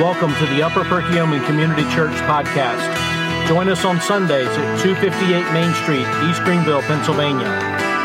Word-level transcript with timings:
Welcome 0.00 0.34
to 0.34 0.46
the 0.52 0.62
Upper 0.62 0.82
Perkiomen 0.84 1.42
Community 1.46 1.82
Church 1.94 2.12
podcast. 2.28 2.84
Join 3.48 3.70
us 3.70 3.82
on 3.86 3.98
Sundays 3.98 4.46
at 4.46 4.82
258 4.82 5.50
Main 5.54 5.72
Street, 5.72 6.04
East 6.28 6.44
Greenville, 6.44 6.82
Pennsylvania. 6.82 7.48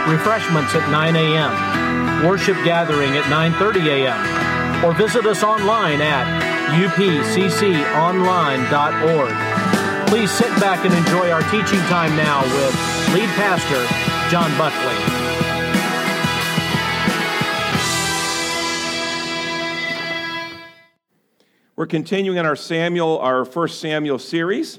Refreshments 0.08 0.74
at 0.74 0.90
9 0.90 1.16
a.m. 1.18 2.26
Worship 2.26 2.56
gathering 2.64 3.18
at 3.18 3.26
9:30 3.26 4.08
a.m. 4.08 4.86
Or 4.86 4.94
visit 4.94 5.26
us 5.26 5.44
online 5.44 6.00
at 6.00 6.24
upcconline.org. 6.72 7.28
Please 10.08 10.32
sit 10.32 10.50
back 10.62 10.86
and 10.86 10.94
enjoy 10.94 11.30
our 11.30 11.44
teaching 11.52 11.80
time 11.92 12.16
now 12.16 12.42
with 12.42 12.74
lead 13.14 13.28
pastor 13.36 13.86
John 14.32 14.50
Buckley. 14.58 15.21
We're 21.82 21.88
continuing 21.88 22.38
in 22.38 22.46
our 22.46 22.56
Samuel, 22.56 23.18
our 23.18 23.44
first 23.44 23.82
Samuel 23.82 24.20
series. 24.20 24.78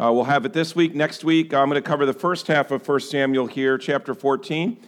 Uh, 0.00 0.10
we'll 0.14 0.24
have 0.24 0.46
it 0.46 0.54
this 0.54 0.74
week. 0.74 0.94
Next 0.94 1.24
week, 1.24 1.52
I'm 1.52 1.68
going 1.68 1.74
to 1.74 1.86
cover 1.86 2.06
the 2.06 2.14
first 2.14 2.46
half 2.46 2.70
of 2.70 2.88
1 2.88 3.00
Samuel 3.00 3.46
here, 3.46 3.76
chapter 3.76 4.14
14. 4.14 4.78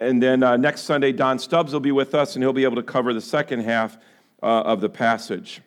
And 0.00 0.22
then 0.22 0.42
uh, 0.42 0.56
next 0.56 0.84
Sunday, 0.84 1.12
Don 1.12 1.38
Stubbs 1.38 1.74
will 1.74 1.80
be 1.80 1.92
with 1.92 2.14
us, 2.14 2.36
and 2.36 2.42
he'll 2.42 2.54
be 2.54 2.64
able 2.64 2.76
to 2.76 2.82
cover 2.82 3.12
the 3.12 3.20
second 3.20 3.64
half 3.64 3.98
uh, 4.42 4.62
of 4.62 4.80
the 4.80 4.88
passage. 4.88 5.60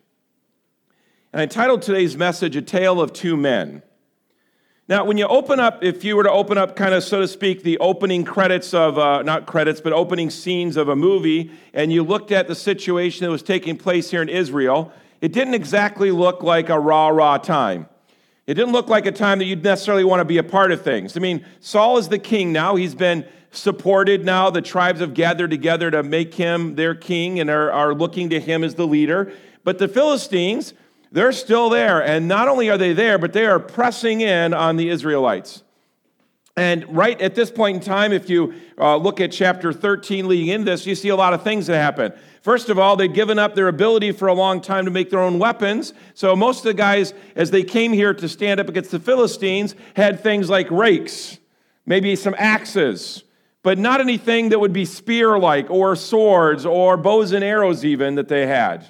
And 1.32 1.40
I 1.40 1.46
titled 1.46 1.84
today's 1.84 2.18
message, 2.18 2.56
A 2.56 2.64
Tale 2.64 3.00
of 3.00 3.14
Two 3.14 3.38
Men. 3.38 3.84
Now, 4.88 5.06
when 5.06 5.20
you 5.20 5.28
open 5.28 5.60
up, 5.60 5.84
if 5.84 6.04
you 6.04 6.16
were 6.16 6.24
to 6.24 6.32
open 6.32 6.58
up, 6.58 6.76
kind 6.76 6.96
of 6.96 7.04
so 7.04 7.22
to 7.22 7.28
speak, 7.28 7.62
the 7.62 7.78
opening 7.78 8.24
credits 8.24 8.74
of, 8.74 8.98
uh, 8.98 9.22
not 9.22 9.46
credits, 9.46 9.82
but 9.82 9.94
opening 9.94 10.32
scenes 10.32 10.78
of 10.78 10.90
a 10.90 10.96
movie, 10.96 11.52
and 11.76 11.94
you 11.94 12.02
looked 12.02 12.32
at 12.32 12.48
the 12.48 12.56
situation 12.56 13.24
that 13.24 13.30
was 13.30 13.44
taking 13.44 13.78
place 13.78 14.10
here 14.10 14.24
in 14.24 14.30
Israel, 14.30 14.92
it 15.22 15.34
didn't 15.34 15.54
exactly 15.54 16.12
look 16.12 16.44
like 16.44 16.70
a 16.70 16.80
rah 16.80 17.08
rah 17.10 17.38
time. 17.38 17.88
It 18.46 18.54
didn't 18.54 18.72
look 18.72 18.88
like 18.88 19.06
a 19.06 19.12
time 19.12 19.40
that 19.40 19.46
you'd 19.46 19.64
necessarily 19.64 20.06
want 20.06 20.22
to 20.22 20.26
be 20.26 20.38
a 20.38 20.44
part 20.44 20.72
of 20.72 20.82
things. 20.82 21.18
I 21.18 21.20
mean, 21.20 21.46
Saul 21.60 21.98
is 21.98 22.08
the 22.08 22.20
king 22.20 22.54
now. 22.54 22.76
He's 22.76 22.96
been 22.96 23.26
supported 23.52 24.24
now. 24.24 24.50
The 24.50 24.62
tribes 24.62 25.02
have 25.02 25.14
gathered 25.14 25.50
together 25.50 25.92
to 25.92 26.02
make 26.02 26.34
him 26.34 26.76
their 26.76 26.96
king 26.96 27.40
and 27.40 27.50
are, 27.50 27.72
are 27.72 27.94
looking 27.94 28.30
to 28.30 28.40
him 28.40 28.64
as 28.64 28.76
the 28.76 28.88
leader. 28.88 29.34
But 29.66 29.80
the 29.80 29.90
Philistines, 29.90 30.74
they're 31.12 31.34
still 31.34 31.70
there. 31.70 32.02
And 32.02 32.30
not 32.30 32.48
only 32.48 32.70
are 32.70 32.78
they 32.78 32.94
there, 32.94 33.18
but 33.18 33.34
they 33.34 33.46
are 33.46 33.60
pressing 33.60 34.22
in 34.22 34.54
on 34.54 34.78
the 34.78 34.90
Israelites. 34.90 35.64
And 36.58 36.84
right 36.90 37.22
at 37.22 37.36
this 37.36 37.52
point 37.52 37.76
in 37.76 37.82
time, 37.84 38.12
if 38.12 38.32
you 38.32 38.56
uh, 38.80 38.98
look 38.98 39.22
at 39.22 39.32
chapter 39.32 39.72
13 39.72 40.28
leading 40.28 40.48
in 40.48 40.66
this, 40.66 40.88
you 40.88 40.96
see 40.96 41.10
a 41.10 41.16
lot 41.16 41.36
of 41.36 41.44
things 41.44 41.68
that 41.68 41.78
happen. 41.78 42.12
First 42.42 42.70
of 42.70 42.80
all, 42.80 42.96
they'd 42.96 43.14
given 43.14 43.38
up 43.38 43.54
their 43.54 43.68
ability 43.68 44.12
for 44.12 44.28
a 44.28 44.34
long 44.34 44.60
time 44.60 44.86
to 44.86 44.92
make 44.92 45.12
their 45.12 45.20
own 45.20 45.38
weapons. 45.38 45.94
So 46.16 46.36
most 46.36 46.60
of 46.60 46.64
the 46.64 46.74
guys, 46.74 47.14
as 47.36 47.52
they 47.52 47.62
came 47.62 47.94
here 47.94 48.12
to 48.16 48.28
stand 48.28 48.60
up 48.60 48.70
against 48.70 48.90
the 48.90 49.00
Philistines, 49.00 49.76
had 49.96 50.20
things 50.20 50.50
like 50.50 50.72
rakes, 50.72 51.38
maybe 51.86 52.16
some 52.16 52.34
axes, 52.40 53.24
but 53.62 53.78
not 53.78 54.02
anything 54.02 54.50
that 54.50 54.60
would 54.60 54.74
be 54.74 54.86
spear 54.86 55.38
like, 55.38 55.70
or 55.70 55.96
swords, 55.96 56.66
or 56.66 56.98
bows 56.98 57.34
and 57.34 57.44
arrows, 57.44 57.86
even 57.86 58.16
that 58.16 58.30
they 58.30 58.48
had. 58.48 58.84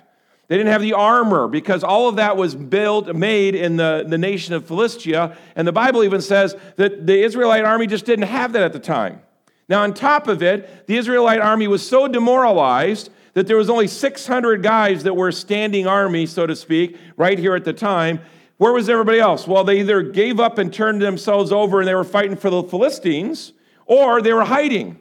They 0.48 0.56
didn't 0.56 0.72
have 0.72 0.82
the 0.82 0.94
armor 0.94 1.48
because 1.48 1.84
all 1.84 2.08
of 2.08 2.16
that 2.16 2.38
was 2.38 2.56
built, 2.56 3.14
made 3.14 3.54
in 3.54 3.76
the, 3.76 4.06
the 4.08 4.18
nation 4.18 4.54
of 4.54 4.66
Philistia. 4.66 5.38
And 5.56 5.68
the 5.68 5.74
Bible 5.74 6.04
even 6.04 6.22
says 6.22 6.56
that 6.78 7.06
the 7.06 7.22
Israelite 7.22 7.66
army 7.66 7.86
just 7.86 8.06
didn't 8.06 8.28
have 8.28 8.54
that 8.54 8.64
at 8.64 8.72
the 8.72 8.80
time. 8.80 9.22
Now, 9.68 9.84
on 9.84 9.94
top 9.94 10.30
of 10.30 10.42
it, 10.42 10.88
the 10.88 10.96
Israelite 10.96 11.42
army 11.42 11.68
was 11.68 11.86
so 11.88 12.08
demoralized 12.08 13.10
that 13.34 13.46
there 13.48 13.58
was 13.58 13.70
only 13.70 13.88
600 13.88 14.64
guys 14.64 15.04
that 15.04 15.14
were 15.14 15.32
standing 15.32 15.86
army, 15.86 16.26
so 16.26 16.48
to 16.48 16.56
speak, 16.56 16.98
right 17.18 17.38
here 17.38 17.54
at 17.54 17.66
the 17.66 17.74
time. 17.74 18.22
Where 18.58 18.72
was 18.72 18.90
everybody 18.90 19.20
else? 19.20 19.46
Well, 19.46 19.66
they 19.66 19.82
either 19.82 20.02
gave 20.02 20.40
up 20.40 20.58
and 20.58 20.74
turned 20.74 21.02
themselves 21.02 21.52
over 21.52 21.80
and 21.80 21.88
they 21.88 21.94
were 21.94 22.06
fighting 22.06 22.38
for 22.38 22.50
the 22.50 22.64
Philistines, 22.64 23.52
or 23.86 24.22
they 24.22 24.34
were 24.34 24.46
hiding. 24.46 25.00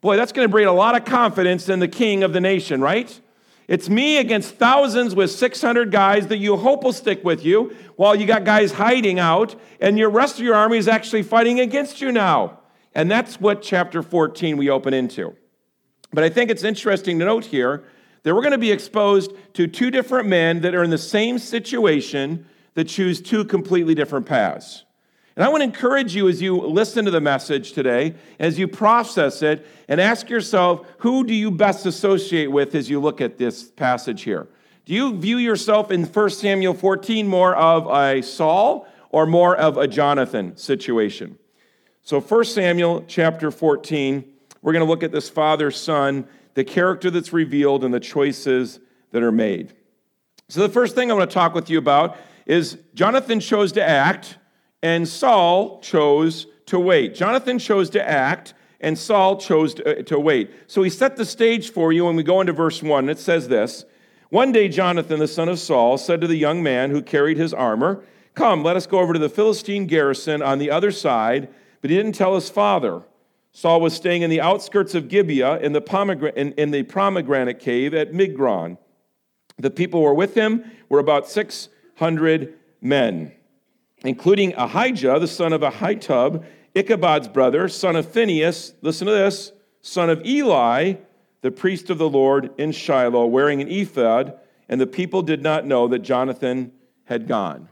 Boy, 0.00 0.16
that's 0.16 0.32
going 0.32 0.46
to 0.46 0.50
bring 0.50 0.66
a 0.66 0.72
lot 0.72 0.96
of 0.96 1.04
confidence 1.04 1.68
in 1.68 1.78
the 1.78 1.88
king 1.88 2.22
of 2.22 2.32
the 2.32 2.40
nation, 2.40 2.80
right? 2.80 3.20
It's 3.70 3.88
me 3.88 4.16
against 4.16 4.56
thousands 4.56 5.14
with 5.14 5.30
600 5.30 5.92
guys 5.92 6.26
that 6.26 6.38
you 6.38 6.56
hope 6.56 6.82
will 6.82 6.92
stick 6.92 7.22
with 7.22 7.44
you 7.44 7.76
while 7.94 8.16
you 8.16 8.26
got 8.26 8.44
guys 8.44 8.72
hiding 8.72 9.20
out, 9.20 9.54
and 9.80 9.96
your 9.96 10.10
rest 10.10 10.40
of 10.40 10.44
your 10.44 10.56
army 10.56 10.76
is 10.76 10.88
actually 10.88 11.22
fighting 11.22 11.60
against 11.60 12.00
you 12.00 12.10
now. 12.10 12.58
And 12.96 13.08
that's 13.08 13.40
what 13.40 13.62
chapter 13.62 14.02
14 14.02 14.56
we 14.56 14.68
open 14.68 14.92
into. 14.92 15.36
But 16.12 16.24
I 16.24 16.30
think 16.30 16.50
it's 16.50 16.64
interesting 16.64 17.20
to 17.20 17.24
note 17.24 17.44
here 17.44 17.84
that 18.24 18.34
we're 18.34 18.42
going 18.42 18.50
to 18.50 18.58
be 18.58 18.72
exposed 18.72 19.30
to 19.54 19.68
two 19.68 19.92
different 19.92 20.28
men 20.28 20.62
that 20.62 20.74
are 20.74 20.82
in 20.82 20.90
the 20.90 20.98
same 20.98 21.38
situation 21.38 22.46
that 22.74 22.88
choose 22.88 23.20
two 23.20 23.44
completely 23.44 23.94
different 23.94 24.26
paths. 24.26 24.84
And 25.40 25.46
I 25.46 25.48
want 25.48 25.62
to 25.62 25.64
encourage 25.64 26.14
you 26.14 26.28
as 26.28 26.42
you 26.42 26.60
listen 26.60 27.06
to 27.06 27.10
the 27.10 27.18
message 27.18 27.72
today, 27.72 28.14
as 28.38 28.58
you 28.58 28.68
process 28.68 29.40
it, 29.40 29.66
and 29.88 29.98
ask 29.98 30.28
yourself, 30.28 30.86
who 30.98 31.24
do 31.24 31.32
you 31.32 31.50
best 31.50 31.86
associate 31.86 32.52
with 32.52 32.74
as 32.74 32.90
you 32.90 33.00
look 33.00 33.22
at 33.22 33.38
this 33.38 33.70
passage 33.70 34.20
here? 34.20 34.48
Do 34.84 34.92
you 34.92 35.16
view 35.16 35.38
yourself 35.38 35.90
in 35.90 36.04
1 36.04 36.28
Samuel 36.28 36.74
14 36.74 37.26
more 37.26 37.56
of 37.56 37.86
a 37.86 38.20
Saul 38.20 38.86
or 39.08 39.24
more 39.24 39.56
of 39.56 39.78
a 39.78 39.88
Jonathan 39.88 40.58
situation? 40.58 41.38
So 42.02 42.20
1 42.20 42.44
Samuel 42.44 43.06
chapter 43.08 43.50
14, 43.50 44.22
we're 44.60 44.74
going 44.74 44.84
to 44.84 44.90
look 44.90 45.02
at 45.02 45.10
this 45.10 45.30
father 45.30 45.70
son, 45.70 46.28
the 46.52 46.64
character 46.64 47.10
that's 47.10 47.32
revealed, 47.32 47.82
and 47.82 47.94
the 47.94 48.00
choices 48.00 48.78
that 49.12 49.22
are 49.22 49.32
made. 49.32 49.72
So, 50.50 50.60
the 50.60 50.68
first 50.68 50.94
thing 50.94 51.10
I 51.10 51.14
want 51.14 51.30
to 51.30 51.34
talk 51.34 51.54
with 51.54 51.70
you 51.70 51.78
about 51.78 52.18
is 52.44 52.76
Jonathan 52.92 53.40
chose 53.40 53.72
to 53.72 53.82
act, 53.82 54.36
and 54.82 55.06
Saul 55.08 55.80
chose 55.80 56.46
to 56.66 56.78
wait. 56.78 57.14
Jonathan 57.14 57.58
chose 57.58 57.90
to 57.90 58.08
act, 58.08 58.54
and 58.80 58.98
Saul 58.98 59.36
chose 59.36 59.74
to, 59.74 60.00
uh, 60.00 60.02
to 60.04 60.18
wait. 60.18 60.50
So, 60.66 60.82
he 60.82 60.90
set 60.90 61.16
the 61.16 61.24
stage 61.24 61.70
for 61.70 61.92
you 61.92 62.06
when 62.06 62.16
we 62.16 62.22
go 62.22 62.40
into 62.40 62.52
verse 62.52 62.82
1. 62.82 63.08
It 63.08 63.18
says 63.18 63.48
this 63.48 63.84
One 64.30 64.52
day, 64.52 64.68
Jonathan, 64.68 65.18
the 65.18 65.28
son 65.28 65.48
of 65.48 65.58
Saul, 65.58 65.98
said 65.98 66.20
to 66.20 66.26
the 66.26 66.36
young 66.36 66.62
man 66.62 66.90
who 66.90 67.02
carried 67.02 67.36
his 67.36 67.52
armor, 67.52 68.02
Come, 68.34 68.62
let 68.62 68.76
us 68.76 68.86
go 68.86 69.00
over 69.00 69.12
to 69.12 69.18
the 69.18 69.28
Philistine 69.28 69.86
garrison 69.86 70.42
on 70.42 70.58
the 70.58 70.70
other 70.70 70.90
side. 70.90 71.48
But 71.80 71.90
he 71.90 71.96
didn't 71.96 72.14
tell 72.14 72.34
his 72.34 72.50
father. 72.50 73.02
Saul 73.52 73.80
was 73.80 73.94
staying 73.94 74.22
in 74.22 74.30
the 74.30 74.40
outskirts 74.40 74.94
of 74.94 75.08
Gibeah 75.08 75.58
in 75.58 75.72
the, 75.72 76.32
in, 76.36 76.52
in 76.52 76.70
the 76.70 76.84
pomegranate 76.84 77.58
cave 77.58 77.94
at 77.94 78.12
Migron. 78.12 78.78
The 79.58 79.70
people 79.70 80.00
who 80.00 80.04
were 80.04 80.14
with 80.14 80.34
him 80.34 80.64
were 80.88 81.00
about 81.00 81.28
600 81.28 82.54
men, 82.80 83.32
including 84.04 84.54
Ahijah, 84.54 85.18
the 85.18 85.28
son 85.28 85.52
of 85.52 85.60
Ahitub, 85.60 86.44
Ichabod's 86.74 87.28
brother, 87.28 87.68
son 87.68 87.96
of 87.96 88.06
Phinehas, 88.10 88.74
listen 88.82 89.06
to 89.06 89.12
this, 89.12 89.52
son 89.82 90.10
of 90.10 90.24
Eli, 90.24 90.94
the 91.42 91.50
priest 91.50 91.90
of 91.90 91.98
the 91.98 92.08
Lord 92.08 92.50
in 92.58 92.72
Shiloh, 92.72 93.26
wearing 93.26 93.60
an 93.60 93.68
ephod, 93.68 94.38
and 94.68 94.80
the 94.80 94.86
people 94.86 95.22
did 95.22 95.42
not 95.42 95.66
know 95.66 95.88
that 95.88 96.00
Jonathan 96.00 96.72
had 97.04 97.26
gone. 97.26 97.68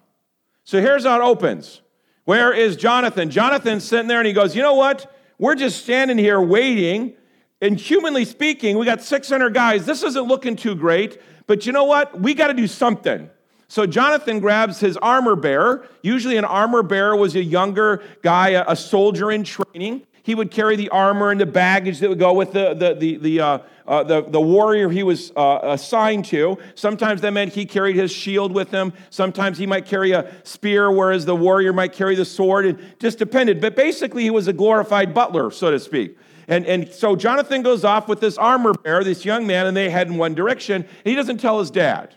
So 0.65 0.81
here's 0.81 1.05
how 1.05 1.21
it 1.21 1.25
opens. 1.25 1.81
Where 2.25 2.53
is 2.53 2.77
Jonathan? 2.77 3.31
Jonathan's 3.31 3.84
sitting 3.84 4.09
there 4.09 4.19
and 4.19 4.27
he 4.27 4.33
goes, 4.33 4.55
You 4.55 4.62
know 4.62 4.75
what? 4.75 5.11
We're 5.38 5.55
just 5.55 5.83
standing 5.83 6.19
here 6.19 6.41
waiting. 6.41 7.15
And 7.61 7.78
humanly 7.78 8.25
speaking, 8.25 8.78
we 8.78 8.84
got 8.84 9.03
600 9.03 9.55
guys. 9.55 9.87
This 9.87 10.03
isn't 10.03 10.28
looking 10.28 10.55
too 10.55 10.75
great, 10.75 11.21
but 11.47 11.67
you 11.67 11.72
know 11.72 11.84
what? 11.84 12.21
We 12.21 12.34
got 12.34 12.49
to 12.49 12.55
do 12.55 12.67
something. 12.67 13.31
So 13.69 13.87
Jonathan 13.87 14.41
grabs 14.41 14.81
his 14.81 14.97
armor 14.97 15.37
bearer. 15.37 15.87
Usually, 16.03 16.39
an 16.39 16.47
armor 16.47 16.83
bearer 16.83 17.15
was 17.15 17.37
a 17.37 17.43
younger 17.43 18.03
guy, 18.23 18.62
a 18.67 18.75
soldier 18.75 19.31
in 19.31 19.45
training. 19.45 20.06
He 20.23 20.34
would 20.34 20.51
carry 20.51 20.77
the 20.77 20.89
armor 20.91 21.31
and 21.31 21.41
the 21.41 21.47
baggage 21.47 22.01
that 22.01 22.09
would 22.09 22.19
go 22.19 22.34
with 22.34 22.53
the, 22.53 22.75
the, 22.75 22.95
the, 22.95 23.17
the, 23.17 23.41
uh, 23.41 23.59
uh, 23.87 24.03
the, 24.03 24.23
the 24.23 24.41
warrior 24.41 24.91
he 24.91 25.03
was 25.03 25.33
uh, 25.37 25.61
assigned 25.62 26.27
to. 26.27 26.59
Sometimes 26.75 27.21
that 27.23 27.33
meant 27.33 27.53
he 27.53 27.65
carried 27.65 27.97
his 27.97 28.11
shield 28.11 28.53
with 28.53 28.70
him. 28.70 28.93
Sometimes 29.11 29.56
he 29.56 29.67
might 29.67 29.87
carry 29.87 30.12
a 30.12 30.35
spear, 30.44 30.91
whereas 30.91 31.25
the 31.25 31.37
warrior 31.37 31.73
might 31.73 31.93
carry 31.93 32.14
the 32.14 32.26
sword. 32.26 32.67
It 32.67 33.00
just 33.00 33.19
depended. 33.19 33.61
But 33.61 33.76
basically, 33.76 34.23
he 34.23 34.31
was 34.31 34.49
a 34.49 34.53
glorified 34.53 35.14
butler, 35.14 35.50
so 35.50 35.71
to 35.71 35.79
speak. 35.79 36.19
And, 36.47 36.67
and 36.67 36.93
so 36.93 37.17
Jonathan 37.17 37.62
goes 37.62 37.85
off 37.85 38.09
with 38.09 38.21
this 38.21 38.38
armor 38.38 38.73
bearer, 38.73 39.05
this 39.05 39.25
young 39.26 39.47
man, 39.47 39.67
and 39.67 39.76
they 39.76 39.91
head 39.91 40.09
in 40.09 40.17
one 40.17 40.35
direction. 40.35 40.87
he 41.05 41.14
doesn't 41.14 41.38
tell 41.38 41.59
his 41.59 41.71
dad. 41.71 42.14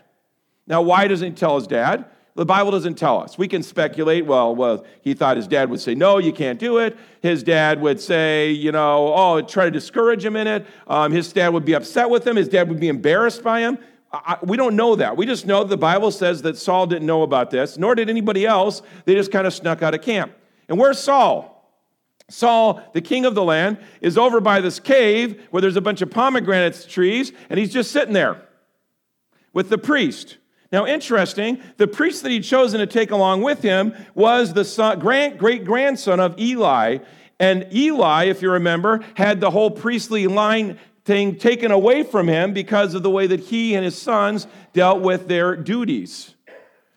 Now, 0.66 0.82
why 0.82 1.08
doesn't 1.08 1.28
he 1.28 1.34
tell 1.34 1.56
his 1.56 1.66
dad? 1.66 2.06
The 2.34 2.46
Bible 2.46 2.70
doesn't 2.70 2.94
tell 2.94 3.20
us. 3.20 3.36
We 3.36 3.46
can 3.46 3.62
speculate. 3.62 4.24
Well, 4.24 4.54
well, 4.54 4.86
he 5.02 5.12
thought 5.12 5.36
his 5.36 5.46
dad 5.46 5.68
would 5.68 5.80
say, 5.80 5.94
"No, 5.94 6.16
you 6.16 6.32
can't 6.32 6.58
do 6.58 6.78
it." 6.78 6.96
His 7.20 7.42
dad 7.42 7.80
would 7.82 8.00
say, 8.00 8.50
"You 8.50 8.72
know, 8.72 9.12
oh, 9.14 9.42
try 9.42 9.66
to 9.66 9.70
discourage 9.70 10.24
him 10.24 10.34
in 10.36 10.46
it." 10.46 10.66
Um, 10.86 11.12
his 11.12 11.30
dad 11.30 11.50
would 11.50 11.66
be 11.66 11.74
upset 11.74 12.08
with 12.08 12.26
him. 12.26 12.36
His 12.36 12.48
dad 12.48 12.70
would 12.70 12.80
be 12.80 12.88
embarrassed 12.88 13.42
by 13.42 13.60
him. 13.60 13.76
I, 14.12 14.38
we 14.42 14.56
don't 14.56 14.76
know 14.76 14.96
that. 14.96 15.16
We 15.16 15.26
just 15.26 15.46
know 15.46 15.64
the 15.64 15.76
Bible 15.76 16.10
says 16.10 16.42
that 16.42 16.56
Saul 16.56 16.86
didn't 16.86 17.06
know 17.06 17.22
about 17.22 17.50
this, 17.50 17.76
nor 17.76 17.94
did 17.94 18.08
anybody 18.08 18.46
else. 18.46 18.82
They 19.04 19.14
just 19.14 19.32
kind 19.32 19.46
of 19.46 19.52
snuck 19.52 19.82
out 19.82 19.94
of 19.94 20.00
camp. 20.02 20.32
And 20.68 20.78
where's 20.78 20.98
Saul? 20.98 21.50
Saul, 22.28 22.82
the 22.94 23.00
king 23.02 23.26
of 23.26 23.34
the 23.34 23.42
land, 23.42 23.78
is 24.00 24.16
over 24.16 24.40
by 24.40 24.60
this 24.60 24.80
cave 24.80 25.42
where 25.50 25.60
there's 25.60 25.76
a 25.76 25.82
bunch 25.82 26.00
of 26.00 26.10
pomegranate 26.10 26.86
trees, 26.88 27.32
and 27.50 27.58
he's 27.58 27.72
just 27.72 27.90
sitting 27.90 28.14
there 28.14 28.40
with 29.52 29.68
the 29.68 29.78
priest. 29.78 30.38
Now, 30.72 30.86
interesting, 30.86 31.60
the 31.76 31.86
priest 31.86 32.22
that 32.22 32.32
he'd 32.32 32.44
chosen 32.44 32.80
to 32.80 32.86
take 32.86 33.10
along 33.10 33.42
with 33.42 33.60
him 33.60 33.94
was 34.14 34.54
the 34.54 34.64
son, 34.64 34.98
great 34.98 35.36
grandson 35.36 36.18
of 36.18 36.38
Eli. 36.40 36.98
And 37.38 37.66
Eli, 37.70 38.24
if 38.24 38.40
you 38.40 38.50
remember, 38.50 39.04
had 39.14 39.40
the 39.40 39.50
whole 39.50 39.70
priestly 39.70 40.26
line 40.26 40.78
thing 41.04 41.36
taken 41.36 41.72
away 41.72 42.02
from 42.04 42.26
him 42.26 42.54
because 42.54 42.94
of 42.94 43.02
the 43.02 43.10
way 43.10 43.26
that 43.26 43.40
he 43.40 43.74
and 43.74 43.84
his 43.84 44.00
sons 44.00 44.46
dealt 44.72 45.02
with 45.02 45.28
their 45.28 45.56
duties. 45.56 46.34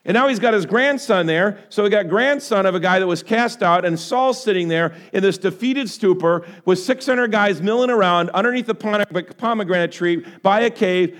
And 0.06 0.13
now 0.13 0.27
he's 0.27 0.39
got 0.39 0.54
his 0.54 0.68
grandson 0.68 1.25
there. 1.25 1.66
So 1.69 1.83
we 1.83 1.89
got 1.89 2.07
grandson 2.07 2.68
of 2.68 2.75
a 2.75 2.80
guy 2.80 3.00
that 3.00 3.07
was 3.07 3.24
cast 3.24 3.63
out, 3.63 3.83
and 3.83 4.00
Saul 4.00 4.36
sitting 4.36 4.68
there 4.68 4.94
in 5.12 5.24
this 5.24 5.39
defeated 5.39 5.89
stupor 5.89 6.45
with 6.63 6.80
600 6.80 7.31
guys 7.31 7.62
milling 7.62 7.89
around 7.89 8.30
underneath 8.30 8.68
the 8.68 8.75
pomegranate 8.75 9.92
tree 9.92 10.24
by 10.44 10.62
a 10.62 10.69
cave, 10.69 11.19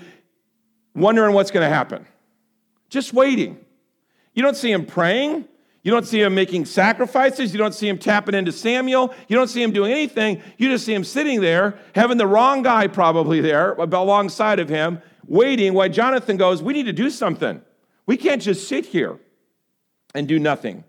wondering 0.94 1.34
what's 1.34 1.50
going 1.50 1.68
to 1.68 1.74
happen. 1.74 2.06
Just 2.96 3.12
waiting. 3.12 3.62
You 4.32 4.42
don't 4.42 4.56
see 4.56 4.72
him 4.72 4.86
praying. 4.86 5.46
You 5.82 5.92
don't 5.92 6.06
see 6.06 6.22
him 6.22 6.34
making 6.34 6.64
sacrifices. 6.64 7.52
You 7.52 7.58
don't 7.58 7.74
see 7.74 7.86
him 7.86 7.98
tapping 7.98 8.34
into 8.34 8.52
Samuel. 8.52 9.12
You 9.28 9.36
don't 9.36 9.48
see 9.48 9.62
him 9.62 9.70
doing 9.70 9.92
anything. 9.92 10.40
You 10.56 10.70
just 10.70 10.86
see 10.86 10.94
him 10.94 11.04
sitting 11.04 11.42
there, 11.42 11.78
having 11.94 12.16
the 12.16 12.26
wrong 12.26 12.62
guy 12.62 12.86
probably 12.86 13.42
there 13.42 13.74
alongside 13.74 14.60
of 14.60 14.70
him, 14.70 15.02
waiting 15.26 15.74
while 15.74 15.90
Jonathan 15.90 16.38
goes, 16.38 16.62
We 16.62 16.72
need 16.72 16.86
to 16.86 16.94
do 16.94 17.10
something. 17.10 17.60
We 18.06 18.16
can't 18.16 18.40
just 18.40 18.66
sit 18.66 18.86
here 18.86 19.18
and 20.14 20.26
do 20.26 20.38
nothing. 20.38 20.82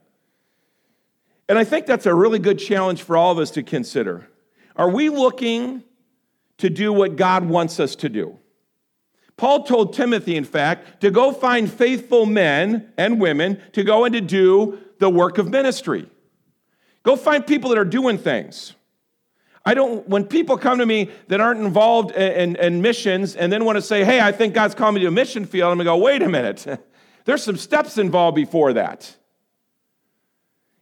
And 1.49 1.57
I 1.57 1.65
think 1.65 1.87
that's 1.87 2.05
a 2.05 2.15
really 2.15 2.39
good 2.39 2.57
challenge 2.57 3.03
for 3.03 3.17
all 3.17 3.33
of 3.33 3.37
us 3.37 3.51
to 3.51 3.63
consider. 3.63 4.29
Are 4.77 4.89
we 4.89 5.09
looking 5.09 5.83
to 6.59 6.69
do 6.69 6.93
what 6.93 7.17
God 7.17 7.49
wants 7.49 7.81
us 7.81 7.97
to 7.97 8.07
do? 8.07 8.39
Paul 9.37 9.63
told 9.63 9.93
Timothy, 9.93 10.35
in 10.35 10.43
fact, 10.43 11.01
to 11.01 11.11
go 11.11 11.31
find 11.31 11.71
faithful 11.71 12.25
men 12.25 12.91
and 12.97 13.21
women 13.21 13.61
to 13.73 13.83
go 13.83 14.03
and 14.03 14.13
to 14.13 14.21
do 14.21 14.79
the 14.97 15.09
work 15.09 15.37
of 15.37 15.47
ministry. 15.49 16.09
Go 17.03 17.15
find 17.15 17.45
people 17.45 17.69
that 17.69 17.77
are 17.77 17.85
doing 17.85 18.17
things. 18.17 18.73
I 19.63 19.73
don't, 19.73 20.07
when 20.07 20.25
people 20.25 20.57
come 20.57 20.79
to 20.79 20.85
me 20.85 21.11
that 21.27 21.39
aren't 21.39 21.59
involved 21.59 22.11
in, 22.11 22.31
in, 22.31 22.55
in 22.55 22.81
missions 22.81 23.35
and 23.35 23.51
then 23.51 23.63
want 23.63 23.75
to 23.75 23.81
say, 23.81 24.03
hey, 24.03 24.21
I 24.21 24.31
think 24.31 24.53
God's 24.53 24.73
calling 24.73 24.95
me 24.95 25.01
to 25.01 25.07
a 25.07 25.11
mission 25.11 25.45
field, 25.45 25.71
I'm 25.71 25.77
going 25.77 25.85
to 25.85 25.91
go, 25.91 25.97
wait 25.97 26.23
a 26.23 26.29
minute. 26.29 26.65
There's 27.25 27.43
some 27.43 27.57
steps 27.57 27.97
involved 27.97 28.35
before 28.35 28.73
that. 28.73 29.13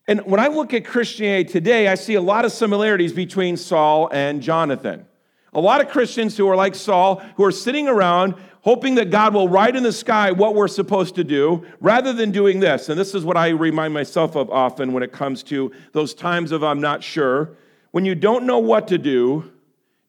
And 0.08 0.22
when 0.25 0.40
I 0.40 0.48
look 0.48 0.74
at 0.74 0.86
Christianity 0.86 1.50
today, 1.51 1.88
I 1.88 1.96
see 1.96 2.13
a 2.13 2.22
lot 2.22 2.46
of 2.46 2.51
similarities 2.51 3.12
between 3.12 3.58
Saul 3.58 4.08
and 4.13 4.42
Jonathan. 4.42 5.08
A 5.56 5.60
lot 5.60 5.81
of 5.81 5.90
Christians 5.90 6.38
who 6.38 6.48
are 6.50 6.56
like 6.56 6.75
Saul, 6.75 7.24
who 7.38 7.46
are 7.46 7.52
sitting 7.52 7.88
around 7.88 8.36
hoping 8.66 8.96
that 8.96 9.12
God 9.12 9.31
will 9.34 9.48
write 9.48 9.75
in 9.75 9.84
the 9.84 9.94
sky 9.94 10.31
what 10.31 10.56
we're 10.56 10.68
supposed 10.68 11.13
to 11.16 11.24
do, 11.24 11.63
rather 11.80 12.12
than 12.12 12.31
doing 12.31 12.60
this. 12.60 12.90
And 12.90 13.00
this 13.00 13.13
is 13.13 13.24
what 13.24 13.38
I 13.38 13.50
remind 13.50 13.94
myself 13.94 14.36
of 14.36 14.50
often 14.50 14.92
when 14.92 15.04
it 15.04 15.12
comes 15.12 15.44
to 15.44 15.72
those 15.92 16.16
times 16.16 16.52
of 16.52 16.63
I'm 16.63 16.81
not 16.81 17.04
sure. 17.04 17.52
When 17.92 18.06
you 18.06 18.16
don't 18.16 18.46
know 18.46 18.57
what 18.57 18.88
to 18.88 18.98
do, 18.98 19.52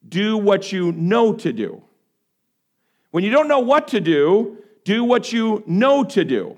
do 0.08 0.38
what 0.38 0.72
you 0.72 0.90
know 0.92 1.34
to 1.34 1.52
do. 1.52 1.82
When 3.10 3.24
you 3.24 3.30
don't 3.30 3.46
know 3.46 3.60
what 3.60 3.88
to 3.88 4.00
do, 4.00 4.56
do 4.84 5.04
what 5.04 5.34
you 5.34 5.62
know 5.66 6.02
to 6.04 6.24
do. 6.24 6.56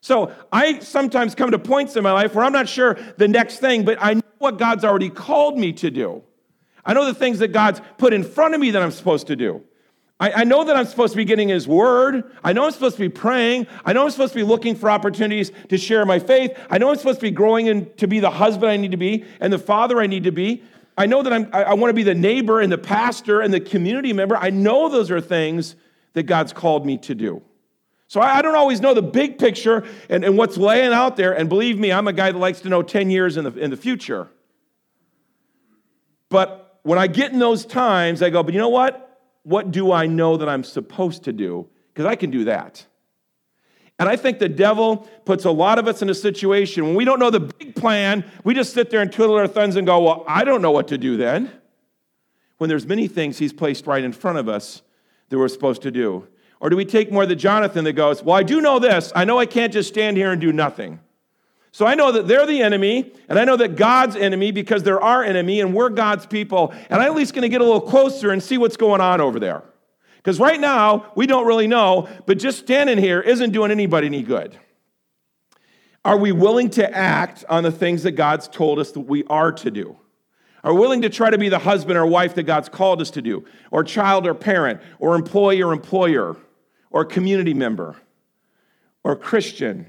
So 0.00 0.32
I 0.50 0.78
sometimes 0.78 1.34
come 1.34 1.50
to 1.50 1.58
points 1.58 1.96
in 1.96 2.02
my 2.02 2.12
life 2.12 2.34
where 2.34 2.46
I'm 2.46 2.52
not 2.52 2.68
sure 2.68 2.98
the 3.18 3.28
next 3.28 3.58
thing, 3.58 3.84
but 3.84 3.98
I 4.00 4.14
know 4.14 4.22
what 4.38 4.58
God's 4.58 4.84
already 4.84 5.10
called 5.10 5.58
me 5.58 5.74
to 5.74 5.90
do. 5.90 6.22
I 6.90 6.92
know 6.92 7.04
the 7.04 7.14
things 7.14 7.38
that 7.38 7.52
God's 7.52 7.80
put 7.98 8.12
in 8.12 8.24
front 8.24 8.52
of 8.52 8.60
me 8.60 8.72
that 8.72 8.82
I'm 8.82 8.90
supposed 8.90 9.28
to 9.28 9.36
do. 9.36 9.62
I, 10.18 10.32
I, 10.32 10.42
know 10.42 10.64
that 10.64 10.74
I'm 10.74 10.86
supposed 10.86 11.12
to 11.12 11.16
be 11.16 11.24
getting 11.24 11.48
His 11.48 11.68
Word. 11.68 12.32
I 12.42 12.52
know 12.52 12.64
I'm 12.64 12.72
supposed 12.72 12.96
to 12.96 13.00
be 13.00 13.08
praying. 13.08 13.68
I 13.84 13.92
know 13.92 14.02
I'm 14.02 14.10
supposed 14.10 14.32
to 14.32 14.40
be 14.40 14.42
looking 14.42 14.74
for 14.74 14.90
opportunities 14.90 15.52
to 15.68 15.78
share 15.78 16.04
my 16.04 16.18
faith. 16.18 16.50
I 16.68 16.78
know 16.78 16.90
I'm 16.90 16.96
supposed 16.96 17.20
to 17.20 17.26
be 17.26 17.30
growing 17.30 17.68
and 17.68 17.96
to 17.98 18.08
be 18.08 18.18
the 18.18 18.32
husband 18.32 18.72
I 18.72 18.76
need 18.76 18.90
to 18.90 18.96
be 18.96 19.24
and 19.38 19.52
the 19.52 19.58
father 19.58 20.00
I 20.00 20.08
need 20.08 20.24
to 20.24 20.32
be. 20.32 20.64
I 20.98 21.06
know 21.06 21.22
that 21.22 21.32
I'm, 21.32 21.48
I, 21.52 21.62
I 21.62 21.74
want 21.74 21.90
to 21.90 21.94
be 21.94 22.02
the 22.02 22.12
neighbor 22.12 22.60
and 22.60 22.72
the 22.72 22.76
pastor 22.76 23.40
and 23.40 23.54
the 23.54 23.60
community 23.60 24.12
member. 24.12 24.36
I 24.36 24.50
know 24.50 24.88
those 24.88 25.12
are 25.12 25.20
things 25.20 25.76
that 26.14 26.24
God's 26.24 26.52
called 26.52 26.84
me 26.84 26.98
to 26.98 27.14
do. 27.14 27.40
So 28.08 28.20
I, 28.20 28.38
I 28.38 28.42
don't 28.42 28.56
always 28.56 28.80
know 28.80 28.94
the 28.94 29.00
big 29.00 29.38
picture 29.38 29.86
and, 30.08 30.24
and 30.24 30.36
what's 30.36 30.56
laying 30.56 30.92
out 30.92 31.16
there. 31.16 31.38
And 31.38 31.48
believe 31.48 31.78
me, 31.78 31.92
I'm 31.92 32.08
a 32.08 32.12
guy 32.12 32.32
that 32.32 32.38
likes 32.38 32.62
to 32.62 32.68
know 32.68 32.82
10 32.82 33.10
years 33.10 33.36
in 33.36 33.44
the, 33.44 33.52
in 33.52 33.70
the 33.70 33.76
future. 33.76 34.26
But 36.30 36.59
when 36.82 36.98
I 36.98 37.06
get 37.06 37.32
in 37.32 37.38
those 37.38 37.64
times, 37.64 38.22
I 38.22 38.30
go, 38.30 38.42
but 38.42 38.54
you 38.54 38.60
know 38.60 38.68
what? 38.68 39.10
what 39.42 39.70
do 39.70 39.92
I 39.92 40.06
know 40.06 40.36
that 40.36 40.48
I'm 40.48 40.64
supposed 40.64 41.24
to 41.24 41.32
do? 41.32 41.68
Because 41.92 42.06
I 42.06 42.16
can 42.16 42.30
do 42.30 42.44
that. 42.44 42.86
And 43.98 44.08
I 44.08 44.16
think 44.16 44.38
the 44.38 44.48
devil 44.48 45.08
puts 45.24 45.44
a 45.44 45.50
lot 45.50 45.78
of 45.78 45.86
us 45.86 46.00
in 46.00 46.08
a 46.08 46.14
situation 46.14 46.84
when 46.86 46.94
we 46.94 47.04
don't 47.04 47.18
know 47.18 47.30
the 47.30 47.40
big 47.40 47.74
plan, 47.74 48.24
we 48.44 48.54
just 48.54 48.72
sit 48.72 48.90
there 48.90 49.02
and 49.02 49.12
twiddle 49.12 49.34
our 49.36 49.46
thumbs 49.46 49.76
and 49.76 49.86
go, 49.86 50.00
Well, 50.00 50.24
I 50.26 50.44
don't 50.44 50.62
know 50.62 50.70
what 50.70 50.88
to 50.88 50.98
do 50.98 51.16
then. 51.16 51.50
When 52.56 52.68
there's 52.68 52.86
many 52.86 53.08
things 53.08 53.38
he's 53.38 53.52
placed 53.52 53.86
right 53.86 54.02
in 54.02 54.12
front 54.12 54.38
of 54.38 54.48
us 54.48 54.82
that 55.28 55.38
we're 55.38 55.48
supposed 55.48 55.82
to 55.82 55.90
do. 55.90 56.28
Or 56.60 56.70
do 56.70 56.76
we 56.76 56.84
take 56.84 57.10
more 57.10 57.26
the 57.26 57.36
Jonathan 57.36 57.84
that 57.84 57.92
goes, 57.92 58.22
Well, 58.22 58.36
I 58.36 58.42
do 58.42 58.60
know 58.62 58.78
this. 58.78 59.12
I 59.14 59.24
know 59.24 59.38
I 59.38 59.46
can't 59.46 59.72
just 59.72 59.90
stand 59.90 60.16
here 60.16 60.32
and 60.32 60.40
do 60.40 60.52
nothing. 60.52 61.00
So 61.72 61.86
I 61.86 61.94
know 61.94 62.10
that 62.12 62.26
they're 62.26 62.46
the 62.46 62.62
enemy, 62.62 63.12
and 63.28 63.38
I 63.38 63.44
know 63.44 63.56
that 63.56 63.76
God's 63.76 64.16
enemy 64.16 64.50
because 64.50 64.82
they're 64.82 65.00
our 65.00 65.22
enemy, 65.22 65.60
and 65.60 65.72
we're 65.72 65.88
God's 65.88 66.26
people. 66.26 66.74
And 66.90 67.00
I'm 67.00 67.08
at 67.08 67.14
least 67.14 67.32
going 67.32 67.42
to 67.42 67.48
get 67.48 67.60
a 67.60 67.64
little 67.64 67.80
closer 67.80 68.30
and 68.30 68.42
see 68.42 68.58
what's 68.58 68.76
going 68.76 69.00
on 69.00 69.20
over 69.20 69.38
there. 69.38 69.62
Because 70.16 70.40
right 70.40 70.60
now, 70.60 71.12
we 71.14 71.26
don't 71.26 71.46
really 71.46 71.68
know, 71.68 72.08
but 72.26 72.38
just 72.38 72.58
standing 72.58 72.98
here 72.98 73.20
isn't 73.20 73.52
doing 73.52 73.70
anybody 73.70 74.08
any 74.08 74.22
good. 74.22 74.58
Are 76.04 76.16
we 76.16 76.32
willing 76.32 76.70
to 76.70 76.94
act 76.94 77.44
on 77.48 77.62
the 77.62 77.70
things 77.70 78.02
that 78.02 78.12
God's 78.12 78.48
told 78.48 78.78
us 78.78 78.92
that 78.92 79.00
we 79.00 79.24
are 79.24 79.52
to 79.52 79.70
do? 79.70 79.96
Are 80.64 80.74
we 80.74 80.80
willing 80.80 81.02
to 81.02 81.08
try 81.08 81.30
to 81.30 81.38
be 81.38 81.48
the 81.48 81.58
husband 81.58 81.96
or 81.96 82.04
wife 82.04 82.34
that 82.34 82.42
God's 82.42 82.68
called 82.68 83.00
us 83.00 83.10
to 83.12 83.22
do, 83.22 83.44
or 83.70 83.84
child 83.84 84.26
or 84.26 84.34
parent, 84.34 84.80
or 84.98 85.14
employee 85.14 85.62
or 85.62 85.72
employer, 85.72 86.36
or 86.90 87.04
community 87.04 87.54
member, 87.54 87.96
or 89.04 89.14
Christian? 89.16 89.86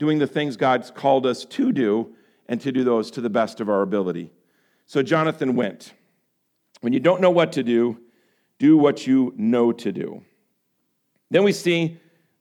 Doing 0.00 0.18
the 0.18 0.26
things 0.26 0.56
God's 0.56 0.90
called 0.90 1.26
us 1.26 1.44
to 1.44 1.70
do 1.70 2.16
and 2.48 2.58
to 2.62 2.72
do 2.72 2.82
those 2.82 3.10
to 3.12 3.20
the 3.20 3.30
best 3.30 3.60
of 3.60 3.68
our 3.68 3.82
ability. 3.82 4.32
So 4.86 5.02
Jonathan 5.02 5.54
went. 5.54 5.92
When 6.80 6.94
you 6.94 7.00
don't 7.00 7.20
know 7.20 7.30
what 7.30 7.52
to 7.52 7.62
do, 7.62 8.00
do 8.58 8.78
what 8.78 9.06
you 9.06 9.34
know 9.36 9.72
to 9.72 9.92
do. 9.92 10.22
Then 11.30 11.44
we 11.44 11.52
see 11.52 11.98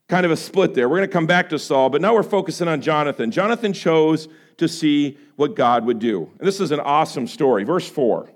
kind 0.07 0.25
of 0.25 0.31
a 0.31 0.37
split 0.37 0.73
there. 0.73 0.87
We're 0.87 0.97
going 0.97 1.09
to 1.09 1.13
come 1.13 1.27
back 1.27 1.49
to 1.49 1.59
Saul, 1.59 1.89
but 1.89 2.01
now 2.01 2.15
we're 2.15 2.23
focusing 2.23 2.69
on 2.69 2.81
Jonathan. 2.81 3.29
Jonathan 3.29 3.73
chose 3.73 4.29
to 4.57 4.69
see 4.69 5.17
what 5.35 5.55
God 5.55 5.85
would 5.85 5.99
do. 5.99 6.31
And 6.39 6.47
this 6.47 6.61
is 6.61 6.71
an 6.71 6.79
awesome 6.79 7.27
story. 7.27 7.65
Verse 7.65 7.87
4. 7.87 8.29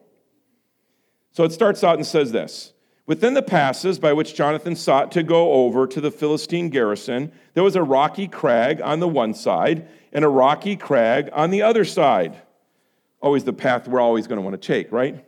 So 1.32 1.46
it 1.46 1.54
starts 1.54 1.82
out 1.84 1.96
and 1.96 2.06
says 2.06 2.34
this 2.34 2.74
Within 3.06 3.34
the 3.34 3.42
passes 3.42 4.00
by 4.00 4.14
which 4.14 4.34
Jonathan 4.34 4.76
sought 4.76 5.12
to 5.12 5.24
go 5.24 5.52
over 5.52 5.86
to 5.88 6.00
the 6.00 6.12
Philistine 6.12 6.70
garrison, 6.70 7.32
there 7.54 7.64
was 7.64 7.76
a 7.76 7.84
rocky 7.84 8.28
crag 8.28 8.82
on 8.82 9.02
the 9.02 9.08
one 9.08 9.34
side 9.34 9.88
and 10.14 10.24
a 10.24 10.30
rocky 10.30 10.78
crag 10.78 11.30
on 11.34 11.50
the 11.50 11.62
other 11.62 11.84
side. 11.84 12.42
Always 13.22 13.44
the 13.44 13.54
path 13.54 13.88
we're 13.88 14.00
always 14.00 14.28
going 14.28 14.38
to 14.38 14.42
want 14.42 14.60
to 14.60 14.68
take, 14.68 14.92
right? 14.92 15.26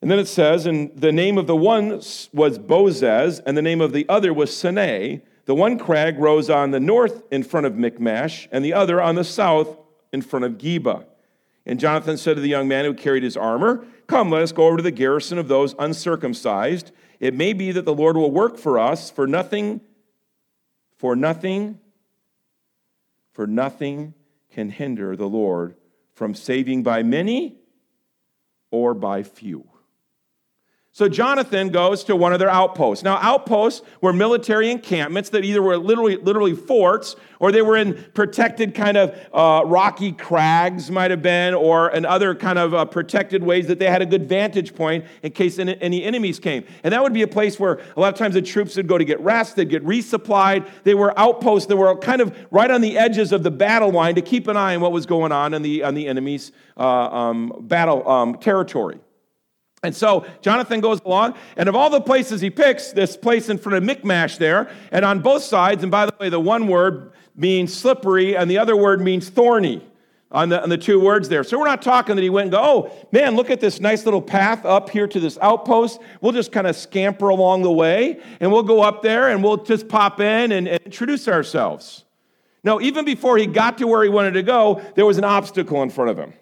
And 0.00 0.10
then 0.10 0.18
it 0.18 0.26
says, 0.26 0.66
and 0.66 0.90
the 1.00 1.12
name 1.12 1.38
of 1.38 1.46
the 1.46 1.54
one 1.54 1.90
was 2.32 2.58
Bozez, 2.58 3.40
and 3.46 3.56
the 3.56 3.62
name 3.62 3.80
of 3.80 3.92
the 3.92 4.04
other 4.08 4.34
was 4.34 4.50
Seneh. 4.50 5.22
The 5.44 5.54
one 5.54 5.78
crag 5.78 6.18
rose 6.18 6.50
on 6.50 6.72
the 6.72 6.80
north 6.80 7.22
in 7.30 7.44
front 7.44 7.66
of 7.66 7.74
Michmash, 7.74 8.48
and 8.50 8.64
the 8.64 8.72
other 8.72 9.00
on 9.00 9.14
the 9.14 9.22
south 9.22 9.78
in 10.12 10.20
front 10.20 10.44
of 10.44 10.54
Geba. 10.54 11.04
And 11.64 11.78
Jonathan 11.78 12.16
said 12.16 12.34
to 12.34 12.40
the 12.40 12.48
young 12.48 12.66
man 12.66 12.84
who 12.84 12.94
carried 12.94 13.22
his 13.22 13.36
armor, 13.36 13.84
Come, 14.06 14.30
let 14.30 14.42
us 14.42 14.52
go 14.52 14.66
over 14.66 14.78
to 14.78 14.82
the 14.82 14.90
garrison 14.90 15.38
of 15.38 15.48
those 15.48 15.74
uncircumcised. 15.78 16.90
It 17.20 17.34
may 17.34 17.52
be 17.52 17.70
that 17.72 17.84
the 17.84 17.94
Lord 17.94 18.16
will 18.16 18.32
work 18.32 18.58
for 18.58 18.78
us, 18.78 19.10
for 19.10 19.26
nothing, 19.26 19.80
for 20.96 21.14
nothing, 21.14 21.78
for 23.32 23.46
nothing 23.46 24.14
can 24.50 24.70
hinder 24.70 25.16
the 25.16 25.28
Lord 25.28 25.76
from 26.14 26.34
saving 26.34 26.82
by 26.82 27.02
many 27.02 27.58
or 28.70 28.92
by 28.92 29.22
few. 29.22 29.71
So 30.94 31.08
Jonathan 31.08 31.70
goes 31.70 32.04
to 32.04 32.14
one 32.14 32.34
of 32.34 32.38
their 32.38 32.50
outposts. 32.50 33.02
Now, 33.02 33.16
outposts 33.16 33.80
were 34.02 34.12
military 34.12 34.70
encampments 34.70 35.30
that 35.30 35.42
either 35.42 35.62
were 35.62 35.78
literally, 35.78 36.16
literally 36.16 36.54
forts 36.54 37.16
or 37.40 37.50
they 37.50 37.62
were 37.62 37.78
in 37.78 37.94
protected 38.12 38.74
kind 38.74 38.98
of 38.98 39.18
uh, 39.32 39.66
rocky 39.66 40.12
crags, 40.12 40.90
might 40.90 41.10
have 41.10 41.22
been, 41.22 41.54
or 41.54 41.90
in 41.92 42.04
other 42.04 42.34
kind 42.34 42.58
of 42.58 42.74
uh, 42.74 42.84
protected 42.84 43.42
ways 43.42 43.68
that 43.68 43.78
they 43.78 43.86
had 43.86 44.02
a 44.02 44.06
good 44.06 44.28
vantage 44.28 44.74
point 44.74 45.06
in 45.22 45.32
case 45.32 45.58
any, 45.58 45.80
any 45.80 46.04
enemies 46.04 46.38
came. 46.38 46.62
And 46.84 46.92
that 46.92 47.02
would 47.02 47.14
be 47.14 47.22
a 47.22 47.28
place 47.28 47.58
where 47.58 47.80
a 47.96 48.00
lot 48.00 48.12
of 48.12 48.18
times 48.18 48.34
the 48.34 48.42
troops 48.42 48.76
would 48.76 48.86
go 48.86 48.98
to 48.98 49.04
get 49.04 49.18
rest, 49.20 49.56
they'd 49.56 49.70
get 49.70 49.82
resupplied. 49.86 50.68
They 50.84 50.94
were 50.94 51.18
outposts 51.18 51.68
that 51.68 51.76
were 51.78 51.96
kind 51.96 52.20
of 52.20 52.36
right 52.50 52.70
on 52.70 52.82
the 52.82 52.98
edges 52.98 53.32
of 53.32 53.44
the 53.44 53.50
battle 53.50 53.90
line 53.90 54.14
to 54.16 54.22
keep 54.22 54.46
an 54.46 54.58
eye 54.58 54.74
on 54.74 54.82
what 54.82 54.92
was 54.92 55.06
going 55.06 55.32
on 55.32 55.54
in 55.54 55.62
the, 55.62 55.84
on 55.84 55.94
the 55.94 56.06
enemy's 56.06 56.52
uh, 56.76 56.82
um, 56.82 57.50
battle 57.62 58.06
um, 58.06 58.34
territory. 58.36 59.00
And 59.84 59.96
so 59.96 60.24
Jonathan 60.42 60.80
goes 60.80 61.00
along, 61.04 61.34
and 61.56 61.68
of 61.68 61.74
all 61.74 61.90
the 61.90 62.00
places 62.00 62.40
he 62.40 62.50
picks, 62.50 62.92
this 62.92 63.16
place 63.16 63.48
in 63.48 63.58
front 63.58 63.76
of 63.76 63.82
Michmash 63.82 64.38
there, 64.38 64.70
and 64.92 65.04
on 65.04 65.20
both 65.20 65.42
sides, 65.42 65.82
and 65.82 65.90
by 65.90 66.06
the 66.06 66.14
way, 66.20 66.28
the 66.28 66.38
one 66.38 66.68
word 66.68 67.10
means 67.34 67.74
slippery, 67.74 68.36
and 68.36 68.48
the 68.48 68.58
other 68.58 68.76
word 68.76 69.00
means 69.00 69.28
thorny 69.28 69.84
on 70.30 70.50
the, 70.50 70.62
on 70.62 70.68
the 70.68 70.78
two 70.78 71.00
words 71.00 71.28
there. 71.28 71.42
So 71.42 71.58
we're 71.58 71.66
not 71.66 71.82
talking 71.82 72.14
that 72.14 72.22
he 72.22 72.30
went 72.30 72.44
and 72.44 72.52
go, 72.52 72.60
oh, 72.62 73.06
man, 73.10 73.34
look 73.34 73.50
at 73.50 73.58
this 73.58 73.80
nice 73.80 74.04
little 74.04 74.22
path 74.22 74.64
up 74.64 74.88
here 74.88 75.08
to 75.08 75.18
this 75.18 75.36
outpost. 75.42 76.00
We'll 76.20 76.32
just 76.32 76.52
kind 76.52 76.68
of 76.68 76.76
scamper 76.76 77.28
along 77.28 77.62
the 77.62 77.72
way, 77.72 78.20
and 78.38 78.52
we'll 78.52 78.62
go 78.62 78.82
up 78.82 79.02
there, 79.02 79.30
and 79.30 79.42
we'll 79.42 79.58
just 79.58 79.88
pop 79.88 80.20
in 80.20 80.52
and, 80.52 80.68
and 80.68 80.80
introduce 80.84 81.26
ourselves. 81.26 82.04
No, 82.62 82.80
even 82.80 83.04
before 83.04 83.36
he 83.36 83.46
got 83.46 83.78
to 83.78 83.88
where 83.88 84.04
he 84.04 84.08
wanted 84.08 84.34
to 84.34 84.44
go, 84.44 84.80
there 84.94 85.04
was 85.04 85.18
an 85.18 85.24
obstacle 85.24 85.82
in 85.82 85.90
front 85.90 86.10
of 86.10 86.18
him. 86.18 86.34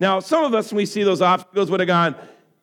Now, 0.00 0.18
some 0.18 0.44
of 0.44 0.54
us, 0.54 0.72
when 0.72 0.78
we 0.78 0.86
see 0.86 1.04
those 1.04 1.22
obstacles, 1.22 1.70
would 1.70 1.80
have 1.80 1.86
gone, 1.86 2.16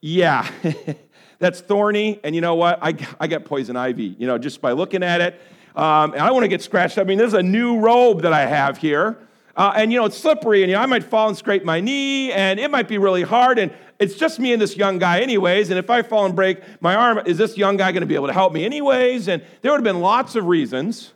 yeah, 0.06 0.48
that's 1.40 1.62
thorny. 1.62 2.20
And 2.24 2.36
you 2.36 2.42
know 2.42 2.54
what? 2.54 2.78
I, 2.80 2.96
I 3.20 3.26
got 3.26 3.44
poison 3.44 3.76
ivy, 3.76 4.16
you 4.20 4.28
know, 4.28 4.38
just 4.38 4.62
by 4.62 4.74
looking 4.74 5.02
at 5.02 5.20
it. 5.20 5.42
Um, 5.76 6.14
and 6.14 6.22
I 6.22 6.30
want 6.30 6.44
to 6.44 6.48
get 6.48 6.62
scratched. 6.62 7.00
I 7.00 7.04
mean, 7.04 7.18
there's 7.18 7.34
a 7.34 7.42
new 7.42 7.80
robe 7.80 8.22
that 8.22 8.32
I 8.32 8.46
have 8.46 8.78
here. 8.78 9.18
Uh, 9.56 9.74
and 9.76 9.92
you 9.92 9.98
know, 9.98 10.06
it's 10.06 10.18
slippery, 10.18 10.62
and 10.62 10.70
you 10.70 10.76
know, 10.76 10.84
I 10.84 10.86
might 10.86 11.04
fall 11.04 11.28
and 11.28 11.36
scrape 11.36 11.64
my 11.64 11.80
knee, 11.80 12.32
and 12.32 12.60
it 12.60 12.70
might 12.70 12.88
be 12.88 12.98
really 13.00 13.24
hard. 13.24 13.58
And 13.58 13.74
it's 13.98 14.14
just 14.14 14.40
me 14.40 14.54
and 14.54 14.62
this 14.62 14.78
young 14.78 15.00
guy, 15.00 15.22
anyways. 15.22 15.72
And 15.72 15.80
if 15.80 15.90
I 15.90 16.04
fall 16.04 16.26
and 16.26 16.36
break 16.36 16.60
my 16.82 16.94
arm, 16.94 17.22
is 17.26 17.38
this 17.40 17.58
young 17.58 17.76
guy 17.76 17.92
going 17.92 18.02
to 18.02 18.08
be 18.08 18.16
able 18.16 18.28
to 18.28 18.34
help 18.34 18.54
me, 18.54 18.64
anyways? 18.64 19.28
And 19.28 19.42
there 19.62 19.72
would 19.72 19.80
have 19.80 19.84
been 19.84 20.02
lots 20.02 20.36
of 20.36 20.46
reasons 20.46 21.14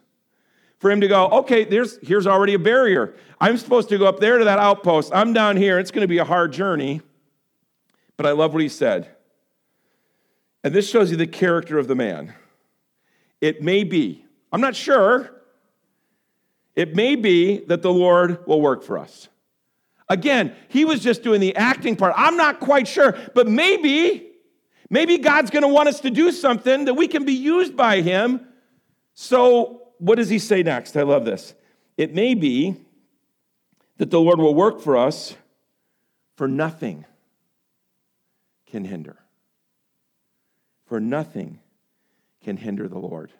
for 0.79 0.89
him 0.89 1.01
to 1.01 1.07
go, 1.07 1.27
okay, 1.27 1.63
there's, 1.65 1.99
here's 2.01 2.25
already 2.25 2.55
a 2.55 2.59
barrier. 2.59 3.13
I'm 3.39 3.57
supposed 3.57 3.89
to 3.89 3.99
go 3.99 4.07
up 4.07 4.19
there 4.19 4.39
to 4.39 4.45
that 4.45 4.57
outpost. 4.57 5.11
I'm 5.13 5.33
down 5.33 5.57
here. 5.57 5.77
It's 5.77 5.91
going 5.91 6.01
to 6.01 6.07
be 6.07 6.17
a 6.17 6.25
hard 6.25 6.53
journey. 6.53 7.01
But 8.19 8.25
I 8.25 8.31
love 8.33 8.51
what 8.51 8.61
he 8.61 8.67
said. 8.67 9.07
And 10.61 10.75
this 10.75 10.89
shows 10.89 11.09
you 11.09 11.15
the 11.15 11.25
character 11.25 11.79
of 11.79 11.87
the 11.87 11.95
man. 11.95 12.33
It 13.39 13.61
may 13.61 13.85
be, 13.85 14.25
I'm 14.51 14.59
not 14.59 14.75
sure, 14.75 15.31
it 16.75 16.97
may 16.97 17.15
be 17.15 17.59
that 17.67 17.81
the 17.81 17.93
Lord 17.93 18.45
will 18.45 18.59
work 18.59 18.83
for 18.83 18.97
us. 18.97 19.29
Again, 20.09 20.53
he 20.67 20.83
was 20.83 20.99
just 20.99 21.23
doing 21.23 21.39
the 21.39 21.55
acting 21.55 21.95
part. 21.95 22.13
I'm 22.17 22.35
not 22.35 22.59
quite 22.59 22.89
sure, 22.89 23.17
but 23.35 23.47
maybe, 23.47 24.31
maybe 24.89 25.19
God's 25.19 25.49
to 25.49 25.65
want 25.65 25.87
us 25.87 26.01
to 26.01 26.09
do 26.09 26.33
something 26.33 26.83
that 26.85 26.95
we 26.95 27.07
can 27.07 27.23
be 27.23 27.35
used 27.35 27.77
by 27.77 28.01
him. 28.01 28.45
So, 29.13 29.93
what 29.97 30.15
does 30.15 30.27
he 30.27 30.39
say 30.39 30.61
next? 30.61 30.97
I 30.97 31.03
love 31.03 31.23
this. 31.23 31.53
It 31.95 32.13
may 32.13 32.33
be 32.33 32.75
that 33.95 34.11
the 34.11 34.19
Lord 34.19 34.39
will 34.39 34.55
work 34.55 34.81
for 34.81 34.97
us 34.97 35.37
for 36.35 36.49
nothing 36.49 37.05
can 38.69 38.85
hinder. 38.85 39.17
For 40.85 40.99
nothing 40.99 41.59
can 42.43 42.57
hinder 42.57 42.87
the 42.87 42.99
Lord. 42.99 43.31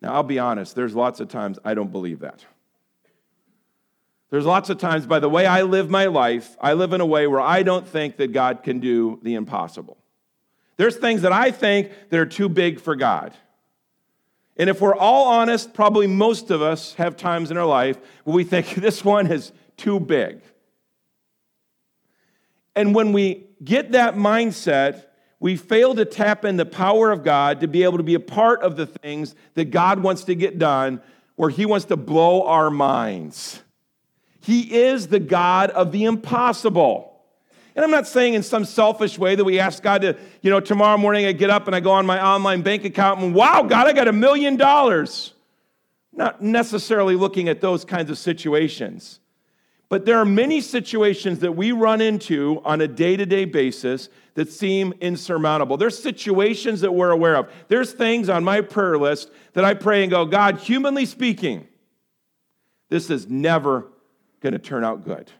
Now, 0.00 0.14
I'll 0.14 0.22
be 0.22 0.38
honest, 0.38 0.74
there's 0.74 0.94
lots 0.94 1.20
of 1.20 1.28
times 1.28 1.58
I 1.64 1.74
don't 1.74 1.92
believe 1.92 2.20
that. 2.20 2.44
There's 4.30 4.46
lots 4.46 4.70
of 4.70 4.78
times, 4.78 5.06
by 5.06 5.20
the 5.20 5.28
way 5.28 5.46
I 5.46 5.62
live 5.62 5.90
my 5.90 6.06
life, 6.06 6.56
I 6.60 6.72
live 6.72 6.92
in 6.92 7.00
a 7.00 7.06
way 7.06 7.26
where 7.26 7.40
I 7.40 7.62
don't 7.62 7.86
think 7.86 8.16
that 8.16 8.32
God 8.32 8.62
can 8.62 8.80
do 8.80 9.20
the 9.22 9.34
impossible. 9.34 9.98
There's 10.78 10.96
things 10.96 11.22
that 11.22 11.32
I 11.32 11.50
think 11.50 11.90
that 12.08 12.18
are 12.18 12.26
too 12.26 12.48
big 12.48 12.80
for 12.80 12.96
God. 12.96 13.34
And 14.56 14.68
if 14.70 14.80
we're 14.80 14.96
all 14.96 15.26
honest, 15.26 15.74
probably 15.74 16.06
most 16.06 16.50
of 16.50 16.62
us 16.62 16.94
have 16.94 17.16
times 17.16 17.50
in 17.50 17.56
our 17.56 17.66
life 17.66 17.98
where 18.24 18.34
we 18.34 18.44
think 18.44 18.74
this 18.74 19.04
one 19.04 19.30
is 19.30 19.52
too 19.76 20.00
big. 20.00 20.40
And 22.74 22.94
when 22.94 23.12
we 23.12 23.46
get 23.64 23.92
that 23.92 24.14
mindset, 24.14 25.04
we 25.40 25.56
fail 25.56 25.94
to 25.94 26.04
tap 26.04 26.44
in 26.44 26.56
the 26.56 26.66
power 26.66 27.10
of 27.10 27.24
God 27.24 27.60
to 27.60 27.68
be 27.68 27.82
able 27.82 27.98
to 27.98 28.04
be 28.04 28.14
a 28.14 28.20
part 28.20 28.62
of 28.62 28.76
the 28.76 28.86
things 28.86 29.34
that 29.54 29.66
God 29.66 30.00
wants 30.00 30.24
to 30.24 30.34
get 30.34 30.58
done, 30.58 31.00
where 31.36 31.50
He 31.50 31.66
wants 31.66 31.86
to 31.86 31.96
blow 31.96 32.46
our 32.46 32.70
minds. 32.70 33.62
He 34.40 34.82
is 34.82 35.08
the 35.08 35.20
God 35.20 35.70
of 35.70 35.92
the 35.92 36.04
impossible. 36.04 37.08
And 37.74 37.84
I'm 37.84 37.90
not 37.90 38.06
saying 38.06 38.34
in 38.34 38.42
some 38.42 38.64
selfish 38.64 39.18
way 39.18 39.34
that 39.34 39.44
we 39.44 39.58
ask 39.58 39.82
God 39.82 40.02
to, 40.02 40.16
you 40.42 40.50
know, 40.50 40.60
tomorrow 40.60 40.98
morning 40.98 41.24
I 41.24 41.32
get 41.32 41.48
up 41.48 41.66
and 41.66 41.74
I 41.74 41.80
go 41.80 41.92
on 41.92 42.04
my 42.04 42.22
online 42.22 42.62
bank 42.62 42.84
account 42.84 43.20
and, 43.20 43.34
wow, 43.34 43.62
God, 43.62 43.86
I 43.86 43.92
got 43.92 44.08
a 44.08 44.12
million 44.12 44.56
dollars. 44.56 45.32
Not 46.12 46.42
necessarily 46.42 47.16
looking 47.16 47.48
at 47.48 47.62
those 47.62 47.84
kinds 47.86 48.10
of 48.10 48.18
situations. 48.18 49.20
But 49.92 50.06
there 50.06 50.16
are 50.16 50.24
many 50.24 50.62
situations 50.62 51.40
that 51.40 51.52
we 51.52 51.70
run 51.70 52.00
into 52.00 52.62
on 52.64 52.80
a 52.80 52.88
day 52.88 53.14
to 53.14 53.26
day 53.26 53.44
basis 53.44 54.08
that 54.36 54.50
seem 54.50 54.94
insurmountable. 55.02 55.76
There's 55.76 56.02
situations 56.02 56.80
that 56.80 56.94
we're 56.94 57.10
aware 57.10 57.36
of. 57.36 57.52
There's 57.68 57.92
things 57.92 58.30
on 58.30 58.42
my 58.42 58.62
prayer 58.62 58.96
list 58.96 59.30
that 59.52 59.66
I 59.66 59.74
pray 59.74 60.00
and 60.02 60.10
go, 60.10 60.24
God, 60.24 60.56
humanly 60.56 61.04
speaking, 61.04 61.68
this 62.88 63.10
is 63.10 63.28
never 63.28 63.86
going 64.40 64.54
to 64.54 64.58
turn 64.58 64.82
out 64.82 65.04
good. 65.04 65.30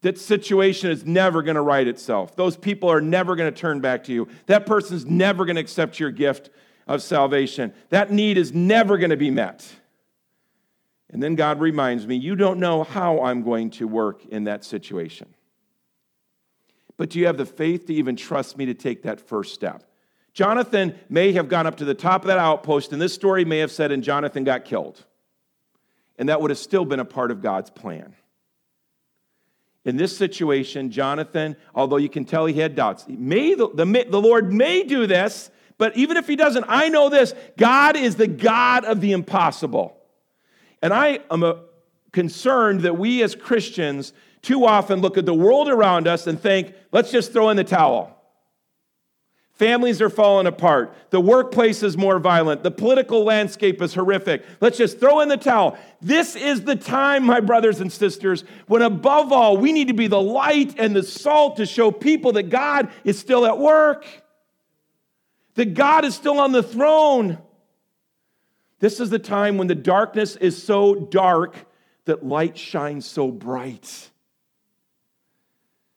That 0.00 0.18
situation 0.18 0.90
is 0.90 1.04
never 1.04 1.42
going 1.42 1.56
to 1.56 1.60
right 1.60 1.86
itself. 1.86 2.34
Those 2.34 2.56
people 2.56 2.90
are 2.90 3.02
never 3.02 3.36
going 3.36 3.52
to 3.52 3.60
turn 3.60 3.80
back 3.80 4.04
to 4.04 4.12
you. 4.14 4.26
That 4.46 4.64
person's 4.64 5.04
never 5.04 5.44
going 5.44 5.56
to 5.56 5.60
accept 5.60 6.00
your 6.00 6.12
gift 6.12 6.48
of 6.86 7.02
salvation. 7.02 7.74
That 7.90 8.10
need 8.10 8.38
is 8.38 8.54
never 8.54 8.96
going 8.96 9.10
to 9.10 9.18
be 9.18 9.30
met. 9.30 9.70
And 11.12 11.22
then 11.22 11.34
God 11.34 11.60
reminds 11.60 12.06
me, 12.06 12.16
You 12.16 12.36
don't 12.36 12.60
know 12.60 12.84
how 12.84 13.22
I'm 13.22 13.42
going 13.42 13.70
to 13.70 13.88
work 13.88 14.24
in 14.26 14.44
that 14.44 14.64
situation. 14.64 15.34
But 16.96 17.10
do 17.10 17.18
you 17.18 17.26
have 17.26 17.36
the 17.36 17.46
faith 17.46 17.86
to 17.86 17.94
even 17.94 18.14
trust 18.14 18.56
me 18.56 18.66
to 18.66 18.74
take 18.74 19.02
that 19.02 19.20
first 19.20 19.54
step? 19.54 19.84
Jonathan 20.32 20.94
may 21.08 21.32
have 21.32 21.48
gone 21.48 21.66
up 21.66 21.76
to 21.78 21.84
the 21.84 21.94
top 21.94 22.22
of 22.22 22.28
that 22.28 22.38
outpost, 22.38 22.92
and 22.92 23.02
this 23.02 23.14
story 23.14 23.44
may 23.44 23.58
have 23.58 23.72
said, 23.72 23.90
and 23.90 24.04
Jonathan 24.04 24.44
got 24.44 24.64
killed. 24.64 25.04
And 26.18 26.28
that 26.28 26.40
would 26.40 26.50
have 26.50 26.58
still 26.58 26.84
been 26.84 27.00
a 27.00 27.04
part 27.04 27.30
of 27.30 27.42
God's 27.42 27.70
plan. 27.70 28.14
In 29.84 29.96
this 29.96 30.16
situation, 30.16 30.90
Jonathan, 30.90 31.56
although 31.74 31.96
you 31.96 32.10
can 32.10 32.26
tell 32.26 32.44
he 32.46 32.60
had 32.60 32.76
doubts, 32.76 33.06
may 33.08 33.54
the, 33.54 33.70
the, 33.70 34.06
the 34.08 34.20
Lord 34.20 34.52
may 34.52 34.82
do 34.82 35.06
this, 35.06 35.50
but 35.78 35.96
even 35.96 36.18
if 36.18 36.28
he 36.28 36.36
doesn't, 36.36 36.66
I 36.68 36.90
know 36.90 37.08
this 37.08 37.34
God 37.56 37.96
is 37.96 38.16
the 38.16 38.26
God 38.26 38.84
of 38.84 39.00
the 39.00 39.12
impossible. 39.12 39.99
And 40.82 40.92
I 40.92 41.20
am 41.30 41.42
a, 41.42 41.62
concerned 42.12 42.82
that 42.82 42.98
we 42.98 43.22
as 43.22 43.34
Christians 43.34 44.12
too 44.42 44.64
often 44.64 45.00
look 45.00 45.18
at 45.18 45.26
the 45.26 45.34
world 45.34 45.68
around 45.68 46.08
us 46.08 46.26
and 46.26 46.40
think, 46.40 46.74
let's 46.92 47.10
just 47.10 47.32
throw 47.32 47.50
in 47.50 47.56
the 47.56 47.64
towel. 47.64 48.16
Families 49.52 50.00
are 50.00 50.08
falling 50.08 50.46
apart. 50.46 50.94
The 51.10 51.20
workplace 51.20 51.82
is 51.82 51.98
more 51.98 52.18
violent. 52.18 52.62
The 52.62 52.70
political 52.70 53.24
landscape 53.24 53.82
is 53.82 53.92
horrific. 53.92 54.42
Let's 54.62 54.78
just 54.78 54.98
throw 54.98 55.20
in 55.20 55.28
the 55.28 55.36
towel. 55.36 55.78
This 56.00 56.34
is 56.34 56.62
the 56.62 56.76
time, 56.76 57.24
my 57.26 57.40
brothers 57.40 57.78
and 57.78 57.92
sisters, 57.92 58.44
when 58.68 58.80
above 58.80 59.32
all, 59.32 59.58
we 59.58 59.72
need 59.72 59.88
to 59.88 59.94
be 59.94 60.06
the 60.06 60.20
light 60.20 60.76
and 60.78 60.96
the 60.96 61.02
salt 61.02 61.58
to 61.58 61.66
show 61.66 61.90
people 61.90 62.32
that 62.32 62.44
God 62.44 62.90
is 63.04 63.18
still 63.18 63.44
at 63.44 63.58
work, 63.58 64.06
that 65.56 65.74
God 65.74 66.06
is 66.06 66.14
still 66.14 66.40
on 66.40 66.52
the 66.52 66.62
throne. 66.62 67.36
This 68.80 68.98
is 68.98 69.10
the 69.10 69.18
time 69.18 69.58
when 69.58 69.68
the 69.68 69.74
darkness 69.74 70.36
is 70.36 70.60
so 70.60 70.94
dark 70.94 71.54
that 72.06 72.26
light 72.26 72.58
shines 72.58 73.06
so 73.06 73.30
bright. 73.30 74.10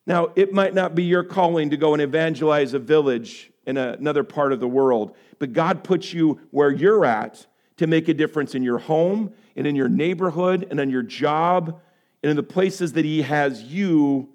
Now, 0.06 0.32
it 0.36 0.54
might 0.54 0.74
not 0.74 0.94
be 0.94 1.04
your 1.04 1.24
calling 1.24 1.70
to 1.70 1.78
go 1.78 1.94
and 1.94 2.02
evangelize 2.02 2.74
a 2.74 2.80
village 2.80 3.52
in 3.66 3.78
another 3.78 4.25
part 4.25 4.52
of 4.52 4.60
the 4.60 4.68
world, 4.68 5.16
but 5.40 5.54
God 5.54 5.84
puts 5.86 6.13
you 6.13 6.42
where 6.52 6.72
you're 6.72 7.06
at 7.06 7.46
to 7.78 7.88
make 7.88 8.10
a 8.10 8.13
difference 8.13 8.54
in 8.54 8.63
your 8.63 8.80
home 8.80 9.34
and 9.56 9.66
in 9.66 9.75
your 9.75 9.88
neighborhood 9.88 10.68
and 10.70 10.80
on 10.80 10.90
your 10.90 11.04
job 11.04 11.80
and 12.22 12.30
in 12.30 12.36
the 12.36 12.44
places 12.44 12.94
that 12.94 13.06
He 13.06 13.22
has 13.22 13.63
you 13.63 14.30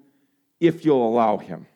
if 0.59 0.83
you'll 0.83 1.07
allow 1.07 1.37
Him. 1.37 1.67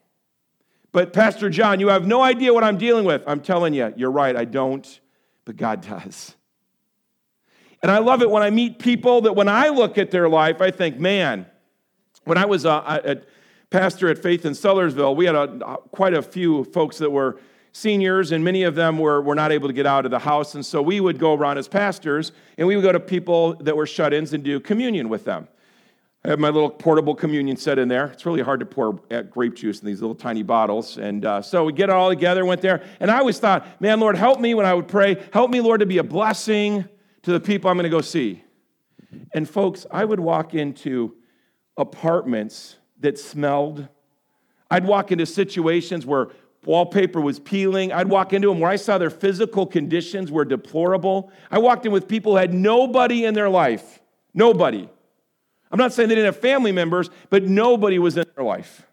But, 0.92 1.14
Pastor 1.14 1.52
John, 1.52 1.80
you 1.80 1.90
have 1.90 2.08
no 2.08 2.22
idea 2.22 2.52
what 2.52 2.64
I'm 2.64 2.78
dealing 2.78 3.06
with. 3.06 3.24
I'm 3.28 3.42
telling 3.42 3.76
you, 3.76 3.94
you're 3.96 4.12
right, 4.12 4.36
I 4.36 4.46
don't, 4.46 5.00
but 5.46 5.56
God 5.56 5.82
does. 5.82 6.36
And 7.84 7.92
I 7.92 8.00
love 8.00 8.22
it 8.22 8.30
when 8.32 8.42
I 8.42 8.50
meet 8.50 8.80
people 8.80 9.22
that 9.22 9.36
when 9.36 9.50
I 9.50 9.68
look 9.68 9.98
at 9.98 10.10
their 10.10 10.30
life, 10.30 10.62
I 10.62 10.72
think, 10.72 10.98
man, 10.98 11.46
when 12.24 12.38
I 12.38 12.46
was 12.46 12.64
a, 12.64 12.70
a 12.70 13.18
pastor 13.70 14.08
at 14.08 14.18
Faith 14.18 14.46
in 14.46 14.54
Sellersville, 14.54 15.18
we 15.18 15.26
had 15.26 15.36
a, 15.36 15.78
quite 15.92 16.14
a 16.14 16.22
few 16.22 16.64
folks 16.64 16.98
that 17.00 17.12
were 17.12 17.38
seniors, 17.74 18.32
and 18.32 18.42
many 18.42 18.64
of 18.64 18.76
them 18.76 18.98
were, 19.00 19.22
were 19.22 19.36
not 19.36 19.52
able 19.52 19.68
to 19.68 19.74
get 19.74 19.86
out 19.86 20.06
of 20.06 20.12
the 20.12 20.20
house. 20.20 20.56
And 20.56 20.66
so 20.66 20.82
we 20.82 21.02
would 21.02 21.20
go 21.20 21.34
around 21.34 21.58
as 21.58 21.68
pastors, 21.68 22.32
and 22.58 22.68
we 22.68 22.78
would 22.78 22.84
go 22.84 22.94
to 22.94 23.00
people 23.02 23.56
that 23.56 23.76
were 23.76 23.86
shut 23.86 24.14
ins 24.14 24.32
and 24.32 24.44
do 24.44 24.62
communion 24.62 25.10
with 25.10 25.26
them. 25.26 25.50
I 26.24 26.30
have 26.30 26.40
my 26.40 26.52
little 26.52 26.70
portable 26.70 27.16
communion 27.16 27.58
set 27.58 27.78
in 27.78 27.90
there. 27.90 28.06
It's 28.06 28.26
really 28.26 28.42
hard 28.42 28.62
to 28.62 28.66
pour 28.66 28.94
grape 29.30 29.56
juice 29.56 29.82
in 29.82 29.88
these 29.88 30.00
little 30.00 30.16
tiny 30.16 30.42
bottles. 30.42 30.98
And 30.98 31.26
uh, 31.26 31.42
so 31.42 31.66
we 31.66 31.74
get 31.74 31.90
it 31.90 31.94
all 31.94 32.08
together, 32.08 32.46
went 32.46 32.62
there. 32.62 32.82
And 33.02 33.12
I 33.12 33.20
always 33.20 33.40
thought, 33.40 33.82
man, 33.82 34.00
Lord, 34.00 34.16
help 34.16 34.40
me 34.40 34.54
when 34.54 34.66
I 34.66 34.74
would 34.74 34.88
pray. 34.88 35.22
Help 35.34 35.52
me, 35.52 35.60
Lord, 35.60 35.82
to 35.82 35.86
be 35.86 35.98
a 35.98 36.04
blessing 36.04 36.88
to 37.24 37.32
the 37.32 37.40
people 37.40 37.70
I'm 37.70 37.78
going 37.78 37.84
to 37.84 37.90
go 37.90 38.02
see. 38.02 38.44
And 39.34 39.50
folks, 39.50 39.86
I 39.92 40.06
would 40.06 40.20
walk 40.20 40.54
into 40.54 41.16
apartments 41.78 42.78
that 43.00 43.18
smelled. 43.18 43.88
I'd 44.70 44.86
walk 44.86 45.12
into 45.12 45.26
situations 45.26 46.06
where 46.06 46.30
wallpaper 46.66 47.20
was 47.20 47.40
peeling. 47.40 47.92
I'd 47.92 48.10
walk 48.10 48.34
into 48.34 48.48
them 48.48 48.60
where 48.60 48.72
I 48.72 48.76
saw 48.76 48.98
their 48.98 49.10
physical 49.10 49.66
conditions 49.66 50.32
were 50.32 50.46
deplorable. 50.46 51.32
I 51.52 51.60
walked 51.60 51.86
in 51.86 51.92
with 51.92 52.08
people 52.08 52.34
who 52.34 52.38
had 52.38 52.54
nobody 52.54 53.26
in 53.26 53.34
their 53.34 53.50
life. 53.50 54.00
Nobody. 54.34 54.90
I'm 55.72 55.80
not 55.80 55.94
saying 55.94 56.10
they 56.10 56.16
didn't 56.16 56.34
have 56.34 56.42
family 56.42 56.72
members, 56.72 57.10
but 57.30 57.44
nobody 57.44 58.00
was 58.00 58.18
in 58.18 58.26
their 58.36 58.46
life. 58.46 58.88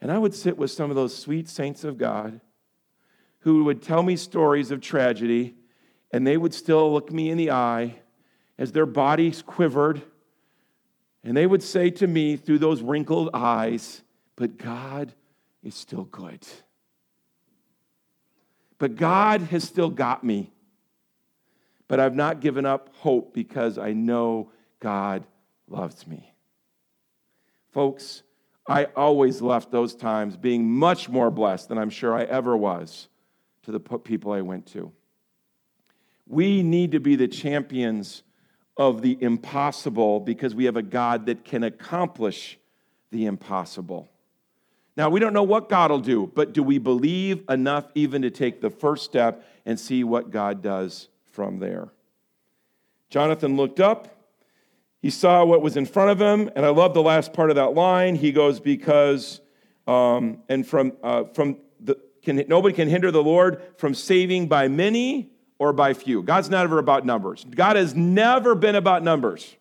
And 0.00 0.12
I 0.12 0.18
would 0.18 0.34
sit 0.34 0.56
with 0.56 0.70
some 0.70 0.90
of 0.90 0.96
those 0.96 1.16
sweet 1.16 1.48
saints 1.48 1.84
of 1.84 1.98
God 1.98 2.40
who 3.40 3.64
would 3.64 3.82
tell 3.82 4.02
me 4.02 4.16
stories 4.16 4.70
of 4.70 4.80
tragedy, 4.80 5.54
and 6.12 6.26
they 6.26 6.36
would 6.36 6.54
still 6.54 6.92
look 6.92 7.12
me 7.12 7.30
in 7.30 7.38
the 7.38 7.50
eye 7.50 7.96
as 8.58 8.72
their 8.72 8.86
bodies 8.86 9.42
quivered. 9.42 10.02
And 11.22 11.36
they 11.36 11.46
would 11.46 11.62
say 11.62 11.90
to 11.90 12.06
me 12.06 12.36
through 12.36 12.58
those 12.58 12.82
wrinkled 12.82 13.30
eyes, 13.34 14.02
But 14.36 14.56
God 14.56 15.12
is 15.62 15.74
still 15.74 16.04
good. 16.04 16.46
But 18.78 18.96
God 18.96 19.42
has 19.42 19.64
still 19.64 19.90
got 19.90 20.24
me. 20.24 20.52
But 21.88 22.00
I've 22.00 22.14
not 22.14 22.40
given 22.40 22.64
up 22.66 22.90
hope 22.96 23.34
because 23.34 23.78
I 23.78 23.92
know 23.92 24.50
God 24.78 25.26
loves 25.68 26.06
me. 26.06 26.32
Folks, 27.72 28.22
I 28.66 28.84
always 28.96 29.40
left 29.40 29.70
those 29.70 29.94
times 29.94 30.36
being 30.36 30.70
much 30.70 31.08
more 31.08 31.30
blessed 31.30 31.68
than 31.68 31.78
I'm 31.78 31.90
sure 31.90 32.14
I 32.14 32.24
ever 32.24 32.56
was 32.56 33.08
to 33.62 33.72
the 33.72 33.80
people 33.80 34.32
I 34.32 34.42
went 34.42 34.66
to. 34.72 34.92
We 36.28 36.62
need 36.62 36.92
to 36.92 37.00
be 37.00 37.16
the 37.16 37.28
champions 37.28 38.22
of 38.76 39.02
the 39.02 39.18
impossible 39.20 40.20
because 40.20 40.54
we 40.54 40.66
have 40.66 40.76
a 40.76 40.82
God 40.82 41.26
that 41.26 41.44
can 41.44 41.64
accomplish 41.64 42.58
the 43.10 43.26
impossible. 43.26 44.08
Now, 44.96 45.08
we 45.08 45.20
don't 45.20 45.32
know 45.32 45.42
what 45.42 45.68
God 45.68 45.90
will 45.90 46.00
do, 46.00 46.30
but 46.34 46.52
do 46.52 46.62
we 46.62 46.78
believe 46.78 47.44
enough 47.48 47.86
even 47.94 48.22
to 48.22 48.30
take 48.30 48.60
the 48.60 48.70
first 48.70 49.04
step 49.04 49.44
and 49.64 49.78
see 49.78 50.04
what 50.04 50.30
God 50.30 50.62
does 50.62 51.08
from 51.30 51.60
there? 51.60 51.88
Jonathan 53.08 53.56
looked 53.56 53.80
up. 53.80 54.14
He 55.00 55.10
saw 55.10 55.44
what 55.44 55.62
was 55.62 55.76
in 55.76 55.86
front 55.86 56.10
of 56.10 56.20
him, 56.20 56.50
and 56.54 56.66
I 56.66 56.70
love 56.70 56.94
the 56.94 57.02
last 57.02 57.32
part 57.32 57.50
of 57.50 57.56
that 57.56 57.74
line. 57.74 58.16
He 58.16 58.32
goes, 58.32 58.60
Because, 58.60 59.40
um, 59.86 60.42
and 60.48 60.66
from, 60.66 60.92
uh, 61.02 61.24
from 61.32 61.58
the, 61.80 61.96
can, 62.22 62.44
nobody 62.48 62.74
can 62.74 62.88
hinder 62.88 63.10
the 63.10 63.22
Lord 63.22 63.62
from 63.76 63.94
saving 63.94 64.48
by 64.48 64.66
many 64.68 65.30
or 65.58 65.72
by 65.72 65.94
few. 65.94 66.22
God's 66.22 66.48
never 66.48 66.78
about 66.78 67.04
numbers. 67.04 67.44
God 67.44 67.76
has 67.76 67.94
never 67.94 68.54
been 68.54 68.74
about 68.74 69.02
numbers, 69.02 69.56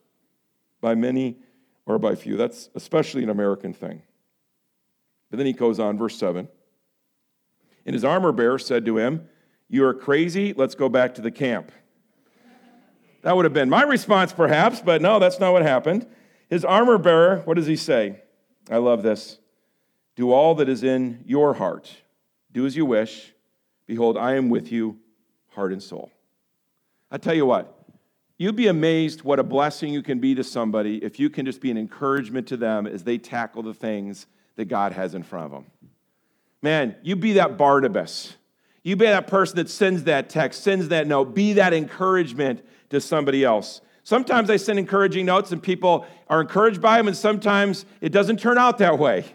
by 0.82 0.96
many 0.96 1.38
or 1.86 1.98
by 1.98 2.16
few. 2.16 2.38
That's 2.38 2.70
especially 2.75 3.24
an 3.24 3.30
American 3.30 3.74
thing. 3.74 4.04
But 5.30 5.38
then 5.38 5.46
he 5.46 5.54
goes 5.54 5.80
on, 5.80 5.98
verse 5.98 6.18
7. 6.18 6.48
And 7.86 7.94
his 7.94 8.06
armor 8.06 8.32
bearer 8.32 8.60
said 8.60 8.86
to 8.86 8.98
him, 8.98 9.27
You 9.70 9.86
are 9.86 9.94
crazy, 9.94 10.54
let's 10.54 10.75
go 10.75 10.89
back 10.89 11.16
to 11.16 11.22
the 11.22 11.32
camp. 11.32 11.72
That 13.24 13.36
would 13.36 13.46
have 13.46 13.54
been 13.54 13.70
my 13.70 13.84
response, 13.84 14.32
perhaps, 14.32 14.82
but 14.82 15.01
no, 15.01 15.20
that's 15.20 15.39
not 15.39 15.51
what 15.51 15.63
happened. 15.63 16.06
His 16.50 16.63
armor 16.63 16.98
bearer, 16.98 17.42
what 17.46 17.56
does 17.56 17.66
he 17.66 17.75
say? 17.75 18.22
I 18.70 18.77
love 18.77 19.04
this. 19.04 19.39
Do 20.16 20.32
all 20.32 20.56
that 20.56 20.70
is 20.70 20.84
in 20.84 21.24
your 21.25 21.56
heart. 21.56 21.92
Do 22.51 22.66
as 22.66 22.75
you 22.75 22.86
wish. 22.86 23.34
Behold, 23.86 24.18
I 24.18 24.36
am 24.36 24.50
with 24.50 24.72
you, 24.72 25.00
heart 25.57 25.73
and 25.73 25.81
soul. 25.81 26.11
I 27.09 27.17
tell 27.17 27.33
you 27.33 27.47
what, 27.47 27.83
you'd 28.37 28.55
be 28.55 28.67
amazed 28.67 29.23
what 29.23 29.39
a 29.39 29.43
blessing 29.43 29.91
you 29.91 30.03
can 30.03 30.19
be 30.19 30.35
to 30.35 30.43
somebody 30.43 31.03
if 31.03 31.19
you 31.19 31.31
can 31.31 31.47
just 31.47 31.61
be 31.61 31.71
an 31.71 31.79
encouragement 31.79 32.47
to 32.49 32.57
them 32.57 32.85
as 32.85 33.03
they 33.03 33.17
tackle 33.17 33.63
the 33.63 33.73
things 33.73 34.27
that 34.55 34.65
God 34.65 34.93
has 34.93 35.15
in 35.15 35.23
front 35.23 35.45
of 35.45 35.51
them. 35.51 35.65
Man, 36.61 36.95
you 37.01 37.15
be 37.15 37.33
that 37.33 37.57
Barnabas. 37.57 38.35
You 38.83 38.95
be 38.95 39.07
that 39.07 39.25
person 39.25 39.55
that 39.55 39.67
sends 39.67 40.03
that 40.03 40.29
text, 40.29 40.61
sends 40.61 40.89
that 40.89 41.07
note. 41.07 41.33
Be 41.33 41.53
that 41.53 41.73
encouragement 41.73 42.63
to 42.91 43.01
somebody 43.01 43.43
else. 43.43 43.81
Sometimes 44.03 44.51
I 44.51 44.57
send 44.57 44.77
encouraging 44.77 45.25
notes 45.25 45.51
and 45.51 45.61
people 45.61 46.05
are 46.29 46.39
encouraged 46.39 46.81
by 46.81 46.98
them, 46.98 47.07
and 47.07 47.17
sometimes 47.17 47.85
it 48.00 48.11
doesn't 48.11 48.39
turn 48.39 48.59
out 48.59 48.77
that 48.77 49.00
way. 49.00 49.25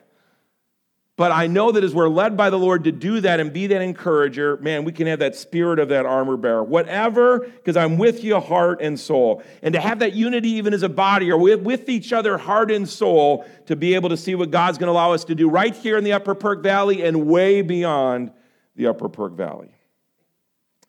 But 1.17 1.31
I 1.31 1.47
know 1.47 1.73
that 1.73 1.85
as 1.85 1.95
we're 1.95 2.09
led 2.09 2.39
by 2.39 2.49
the 2.49 2.59
Lord 2.59 2.85
to 2.85 2.93
do 2.93 3.21
that 3.21 3.39
and 3.39 3.53
be 3.53 3.67
that 3.67 3.83
encourager, 3.83 4.57
man, 4.59 4.85
we 4.85 4.93
can 4.93 5.07
have 5.07 5.19
that 5.19 5.37
spirit 5.37 5.79
of 5.79 5.91
that 5.91 6.07
armor 6.07 6.39
bearer. 6.39 6.65
Whatever, 6.65 7.41
because 7.41 7.77
I'm 7.77 7.99
with 7.99 8.25
you, 8.25 8.41
heart 8.41 8.81
and 8.81 8.99
soul. 8.99 9.43
And 9.63 9.75
to 9.75 9.81
have 9.81 9.99
that 9.99 10.15
unity 10.15 10.49
even 10.53 10.73
as 10.73 10.83
a 10.83 10.89
body 10.89 11.31
or 11.31 11.37
with, 11.37 11.89
each 11.91 12.15
other, 12.15 12.39
heart 12.39 12.71
and 12.71 12.89
soul, 12.89 13.45
to 13.67 13.77
be 13.77 13.95
able 13.95 14.09
to 14.09 14.17
see 14.17 14.35
what 14.35 14.51
God's 14.51 14.79
going 14.79 14.87
to 14.87 14.93
allow 14.93 15.13
us 15.13 15.25
to 15.25 15.35
do 15.35 15.51
right 15.51 15.75
here 15.75 15.99
in 15.99 16.05
the 16.05 16.15
Upper 16.15 16.35
Perk 16.35 16.63
Valley 16.63 17.03
and 17.03 17.27
way 17.27 17.61
beyond 17.61 18.33
the 18.77 18.87
Upper 18.87 19.11
Perk 19.11 19.35
Valley. 19.35 19.75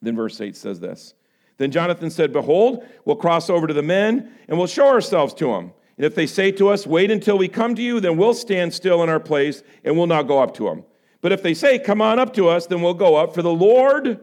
Then 0.02 0.16
verse 0.16 0.40
8 0.40 0.56
says 0.56 0.80
this 0.80 1.16
Then 1.58 1.70
Jonathan 1.72 2.10
said, 2.10 2.32
Behold, 2.32 2.86
we'll 3.04 3.18
cross 3.18 3.50
over 3.50 3.68
to 3.68 3.74
the 3.74 3.84
men 3.84 4.32
and 4.48 4.58
we'll 4.58 4.68
show 4.68 4.88
ourselves 4.88 5.34
to 5.36 5.48
them. 5.48 5.74
And 5.98 6.06
if 6.06 6.16
they 6.16 6.26
say 6.26 6.52
to 6.54 6.70
us, 6.70 6.88
Wait 6.88 7.12
until 7.12 7.38
we 7.38 7.48
come 7.48 7.76
to 7.76 7.82
you, 7.82 8.00
then 8.00 8.18
we'll 8.18 8.34
stand 8.34 8.74
still 8.74 9.04
in 9.04 9.10
our 9.10 9.20
place 9.20 9.64
and 9.84 9.98
we'll 9.98 10.08
not 10.08 10.28
go 10.28 10.42
up 10.42 10.54
to 10.56 10.66
them. 10.66 10.84
But 11.22 11.32
if 11.32 11.44
they 11.44 11.54
say, 11.54 11.80
Come 11.80 12.02
on 12.02 12.20
up 12.20 12.34
to 12.34 12.50
us, 12.50 12.68
then 12.68 12.82
we'll 12.82 12.94
go 12.94 13.16
up, 13.16 13.34
for 13.34 13.42
the 13.42 13.54
Lord 13.54 14.20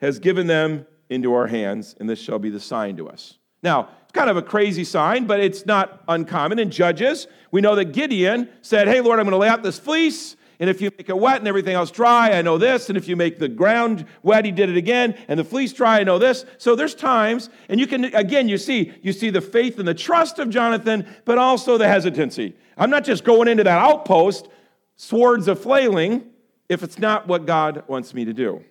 has 0.00 0.18
given 0.18 0.46
them 0.46 0.86
into 1.08 1.32
our 1.32 1.46
hands, 1.46 1.94
and 2.00 2.08
this 2.08 2.18
shall 2.18 2.38
be 2.38 2.50
the 2.50 2.60
sign 2.60 2.96
to 2.96 3.08
us. 3.08 3.38
Now, 3.62 3.88
it's 4.02 4.12
kind 4.12 4.28
of 4.28 4.36
a 4.36 4.42
crazy 4.42 4.84
sign, 4.84 5.26
but 5.26 5.40
it's 5.40 5.64
not 5.64 6.02
uncommon. 6.08 6.58
In 6.58 6.70
Judges, 6.70 7.26
we 7.50 7.60
know 7.60 7.74
that 7.76 7.92
Gideon 7.92 8.48
said, 8.60 8.88
Hey, 8.88 9.00
Lord, 9.00 9.18
I'm 9.18 9.24
going 9.24 9.32
to 9.32 9.38
lay 9.38 9.48
out 9.48 9.62
this 9.62 9.78
fleece. 9.78 10.36
And 10.60 10.70
if 10.70 10.80
you 10.80 10.90
make 10.96 11.08
it 11.08 11.16
wet 11.16 11.38
and 11.38 11.48
everything 11.48 11.74
else 11.74 11.90
dry, 11.90 12.30
I 12.32 12.42
know 12.42 12.58
this. 12.58 12.88
And 12.88 12.96
if 12.96 13.08
you 13.08 13.16
make 13.16 13.38
the 13.38 13.48
ground 13.48 14.06
wet, 14.22 14.44
he 14.44 14.52
did 14.52 14.70
it 14.70 14.76
again. 14.76 15.16
And 15.28 15.38
the 15.38 15.44
fleece 15.44 15.72
dry, 15.72 16.00
I 16.00 16.04
know 16.04 16.18
this. 16.18 16.44
So 16.58 16.76
there's 16.76 16.94
times, 16.94 17.50
and 17.68 17.80
you 17.80 17.86
can, 17.86 18.04
again, 18.06 18.48
you 18.48 18.58
see, 18.58 18.92
you 19.02 19.12
see 19.12 19.30
the 19.30 19.40
faith 19.40 19.78
and 19.78 19.88
the 19.88 19.94
trust 19.94 20.38
of 20.38 20.50
Jonathan, 20.50 21.06
but 21.24 21.38
also 21.38 21.76
the 21.76 21.88
hesitancy. 21.88 22.54
I'm 22.76 22.90
not 22.90 23.04
just 23.04 23.24
going 23.24 23.48
into 23.48 23.64
that 23.64 23.78
outpost, 23.78 24.48
swords 24.96 25.48
of 25.48 25.60
flailing, 25.60 26.24
if 26.68 26.82
it's 26.82 26.98
not 26.98 27.26
what 27.26 27.46
God 27.46 27.84
wants 27.88 28.14
me 28.14 28.24
to 28.24 28.32
do. 28.32 28.64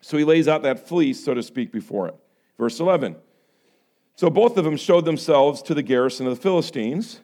So 0.00 0.16
he 0.16 0.24
lays 0.24 0.48
out 0.48 0.62
that 0.62 0.88
fleece, 0.88 1.24
so 1.24 1.34
to 1.34 1.42
speak, 1.42 1.72
before 1.72 2.08
it. 2.08 2.14
Verse 2.58 2.80
11. 2.80 3.16
So 4.14 4.30
both 4.30 4.56
of 4.56 4.64
them 4.64 4.76
showed 4.76 5.04
themselves 5.04 5.62
to 5.62 5.74
the 5.74 5.82
garrison 5.82 6.26
of 6.26 6.36
the 6.36 6.40
Philistines. 6.40 7.20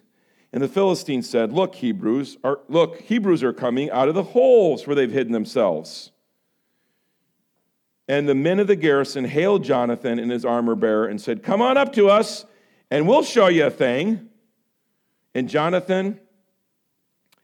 And 0.53 0.63
the 0.63 0.69
Philistines 0.69 1.29
said, 1.29 1.53
Look, 1.53 1.77
Hebrews, 1.77 2.37
are, 2.45 2.61
look, 2.69 3.01
Hebrews 3.01 3.43
are 3.43 3.53
coming 3.53 3.91
out 3.91 4.09
of 4.09 4.15
the 4.15 4.23
holes 4.23 4.87
where 4.87 4.95
they've 4.95 5.11
hidden 5.11 5.33
themselves. 5.33 6.13
And 8.09 8.29
the 8.29 8.35
men 8.35 8.61
of 8.61 8.67
the 8.67 8.77
garrison 8.77 9.25
hailed 9.25 9.65
Jonathan 9.65 10.19
and 10.19 10.31
his 10.31 10.45
armor 10.45 10.75
bearer 10.75 11.07
and 11.07 11.21
said, 11.21 11.43
Come 11.43 11.63
on 11.63 11.77
up 11.77 11.93
to 11.95 12.11
us, 12.11 12.45
and 12.91 13.09
we'll 13.09 13.23
show 13.23 13.47
you 13.47 13.67
a 13.67 13.71
thing. 13.71 14.29
And 15.35 15.49
Jonathan 15.49 16.21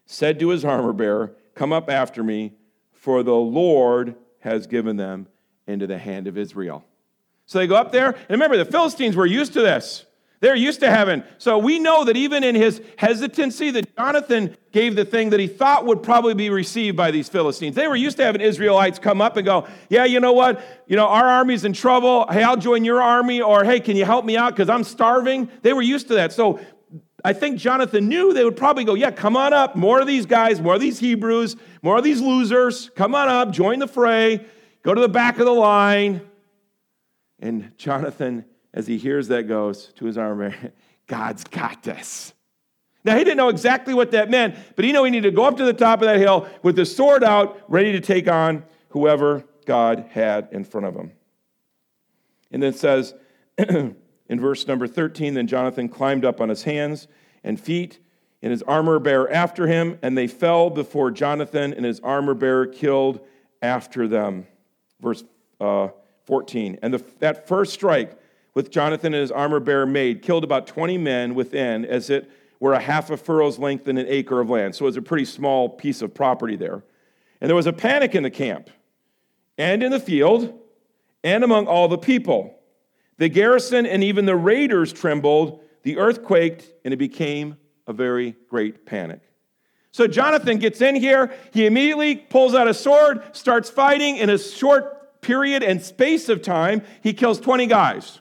said 0.04 0.38
to 0.40 0.48
his 0.50 0.64
armor 0.64 0.92
bearer, 0.92 1.34
Come 1.54 1.72
up 1.72 1.88
after 1.88 2.22
me, 2.22 2.54
for 2.92 3.22
the 3.22 3.34
Lord 3.34 4.14
has 4.40 4.66
given 4.66 4.96
them 4.96 5.28
into 5.66 5.86
the 5.86 5.98
hand 5.98 6.26
of 6.26 6.36
Israel. 6.36 6.84
So 7.46 7.58
they 7.58 7.66
go 7.66 7.76
up 7.76 7.92
there, 7.92 8.08
and 8.08 8.30
remember, 8.30 8.58
the 8.58 8.64
Philistines 8.66 9.16
were 9.16 9.24
used 9.26 9.54
to 9.54 9.62
this. 9.62 10.04
They're 10.40 10.54
used 10.54 10.80
to 10.80 10.90
heaven. 10.90 11.24
So 11.38 11.58
we 11.58 11.80
know 11.80 12.04
that 12.04 12.16
even 12.16 12.44
in 12.44 12.54
his 12.54 12.80
hesitancy, 12.96 13.70
that 13.72 13.96
Jonathan 13.96 14.56
gave 14.70 14.94
the 14.94 15.04
thing 15.04 15.30
that 15.30 15.40
he 15.40 15.48
thought 15.48 15.84
would 15.86 16.02
probably 16.02 16.34
be 16.34 16.48
received 16.48 16.96
by 16.96 17.10
these 17.10 17.28
Philistines. 17.28 17.74
They 17.74 17.88
were 17.88 17.96
used 17.96 18.18
to 18.18 18.24
having 18.24 18.40
Israelites 18.40 19.00
come 19.00 19.20
up 19.20 19.36
and 19.36 19.44
go, 19.44 19.66
Yeah, 19.88 20.04
you 20.04 20.20
know 20.20 20.32
what? 20.32 20.60
You 20.86 20.94
know, 20.94 21.08
our 21.08 21.26
army's 21.26 21.64
in 21.64 21.72
trouble. 21.72 22.26
Hey, 22.30 22.44
I'll 22.44 22.56
join 22.56 22.84
your 22.84 23.02
army. 23.02 23.42
Or, 23.42 23.64
Hey, 23.64 23.80
can 23.80 23.96
you 23.96 24.04
help 24.04 24.24
me 24.24 24.36
out? 24.36 24.54
Because 24.54 24.68
I'm 24.68 24.84
starving. 24.84 25.50
They 25.62 25.72
were 25.72 25.82
used 25.82 26.06
to 26.08 26.14
that. 26.14 26.32
So 26.32 26.60
I 27.24 27.32
think 27.32 27.58
Jonathan 27.58 28.08
knew 28.08 28.32
they 28.32 28.44
would 28.44 28.56
probably 28.56 28.84
go, 28.84 28.94
Yeah, 28.94 29.10
come 29.10 29.36
on 29.36 29.52
up. 29.52 29.74
More 29.74 30.00
of 30.00 30.06
these 30.06 30.24
guys, 30.24 30.60
more 30.60 30.74
of 30.74 30.80
these 30.80 31.00
Hebrews, 31.00 31.56
more 31.82 31.98
of 31.98 32.04
these 32.04 32.20
losers. 32.20 32.90
Come 32.90 33.16
on 33.16 33.28
up, 33.28 33.50
join 33.50 33.80
the 33.80 33.88
fray, 33.88 34.46
go 34.84 34.94
to 34.94 35.00
the 35.00 35.08
back 35.08 35.40
of 35.40 35.46
the 35.46 35.52
line. 35.52 36.20
And 37.40 37.72
Jonathan 37.76 38.44
as 38.78 38.86
he 38.86 38.96
hears 38.96 39.26
that, 39.26 39.48
goes 39.48 39.92
to 39.96 40.04
his 40.04 40.16
armor, 40.16 40.54
God's 41.08 41.42
got 41.42 41.82
this. 41.82 42.32
Now, 43.04 43.16
he 43.18 43.24
didn't 43.24 43.36
know 43.36 43.48
exactly 43.48 43.92
what 43.92 44.12
that 44.12 44.30
meant, 44.30 44.54
but 44.76 44.84
he 44.84 44.92
knew 44.92 45.02
he 45.02 45.10
needed 45.10 45.30
to 45.30 45.36
go 45.36 45.44
up 45.44 45.56
to 45.56 45.64
the 45.64 45.72
top 45.72 46.00
of 46.00 46.06
that 46.06 46.18
hill 46.18 46.48
with 46.62 46.76
the 46.76 46.86
sword 46.86 47.24
out, 47.24 47.60
ready 47.66 47.92
to 47.92 48.00
take 48.00 48.28
on 48.28 48.62
whoever 48.90 49.44
God 49.66 50.06
had 50.10 50.48
in 50.52 50.64
front 50.64 50.86
of 50.86 50.94
him. 50.94 51.10
And 52.52 52.62
then 52.62 52.72
it 52.72 52.78
says 52.78 53.14
in 53.58 53.96
verse 54.28 54.66
number 54.68 54.86
13 54.86 55.34
Then 55.34 55.48
Jonathan 55.48 55.88
climbed 55.88 56.24
up 56.24 56.40
on 56.40 56.48
his 56.48 56.62
hands 56.62 57.08
and 57.42 57.58
feet, 57.58 57.98
and 58.42 58.52
his 58.52 58.62
armor 58.62 59.00
bearer 59.00 59.30
after 59.30 59.66
him, 59.66 59.98
and 60.02 60.16
they 60.16 60.28
fell 60.28 60.70
before 60.70 61.10
Jonathan, 61.10 61.74
and 61.74 61.84
his 61.84 61.98
armor 62.00 62.34
bearer 62.34 62.66
killed 62.66 63.26
after 63.60 64.06
them. 64.06 64.46
Verse 65.00 65.24
uh, 65.60 65.88
14. 66.26 66.78
And 66.82 66.94
the, 66.94 67.04
that 67.18 67.48
first 67.48 67.72
strike 67.72 68.16
with 68.58 68.72
Jonathan 68.72 69.14
and 69.14 69.20
his 69.20 69.30
armor 69.30 69.60
bearer 69.60 69.86
made, 69.86 70.20
killed 70.20 70.42
about 70.42 70.66
20 70.66 70.98
men 70.98 71.36
within 71.36 71.84
as 71.84 72.10
it 72.10 72.28
were 72.58 72.72
a 72.72 72.80
half 72.80 73.08
a 73.08 73.16
furrow's 73.16 73.56
length 73.56 73.86
and 73.86 74.00
an 74.00 74.06
acre 74.08 74.40
of 74.40 74.50
land. 74.50 74.74
So 74.74 74.84
it 74.84 74.86
was 74.86 74.96
a 74.96 75.02
pretty 75.02 75.26
small 75.26 75.68
piece 75.68 76.02
of 76.02 76.12
property 76.12 76.56
there. 76.56 76.82
And 77.40 77.48
there 77.48 77.54
was 77.54 77.68
a 77.68 77.72
panic 77.72 78.16
in 78.16 78.24
the 78.24 78.32
camp 78.32 78.68
and 79.58 79.80
in 79.80 79.92
the 79.92 80.00
field 80.00 80.58
and 81.22 81.44
among 81.44 81.68
all 81.68 81.86
the 81.86 81.98
people. 81.98 82.58
The 83.18 83.28
garrison 83.28 83.86
and 83.86 84.02
even 84.02 84.26
the 84.26 84.34
raiders 84.34 84.92
trembled, 84.92 85.60
the 85.84 85.96
earth 85.96 86.24
quaked, 86.24 86.66
and 86.84 86.92
it 86.92 86.96
became 86.96 87.58
a 87.86 87.92
very 87.92 88.34
great 88.48 88.84
panic. 88.84 89.20
So 89.92 90.08
Jonathan 90.08 90.58
gets 90.58 90.80
in 90.80 90.96
here, 90.96 91.32
he 91.52 91.64
immediately 91.64 92.16
pulls 92.16 92.56
out 92.56 92.66
a 92.66 92.74
sword, 92.74 93.22
starts 93.36 93.70
fighting 93.70 94.16
in 94.16 94.28
a 94.30 94.36
short 94.36 95.20
period 95.20 95.62
and 95.62 95.80
space 95.80 96.28
of 96.28 96.42
time, 96.42 96.82
he 97.04 97.12
kills 97.12 97.38
20 97.38 97.68
guys. 97.68 98.18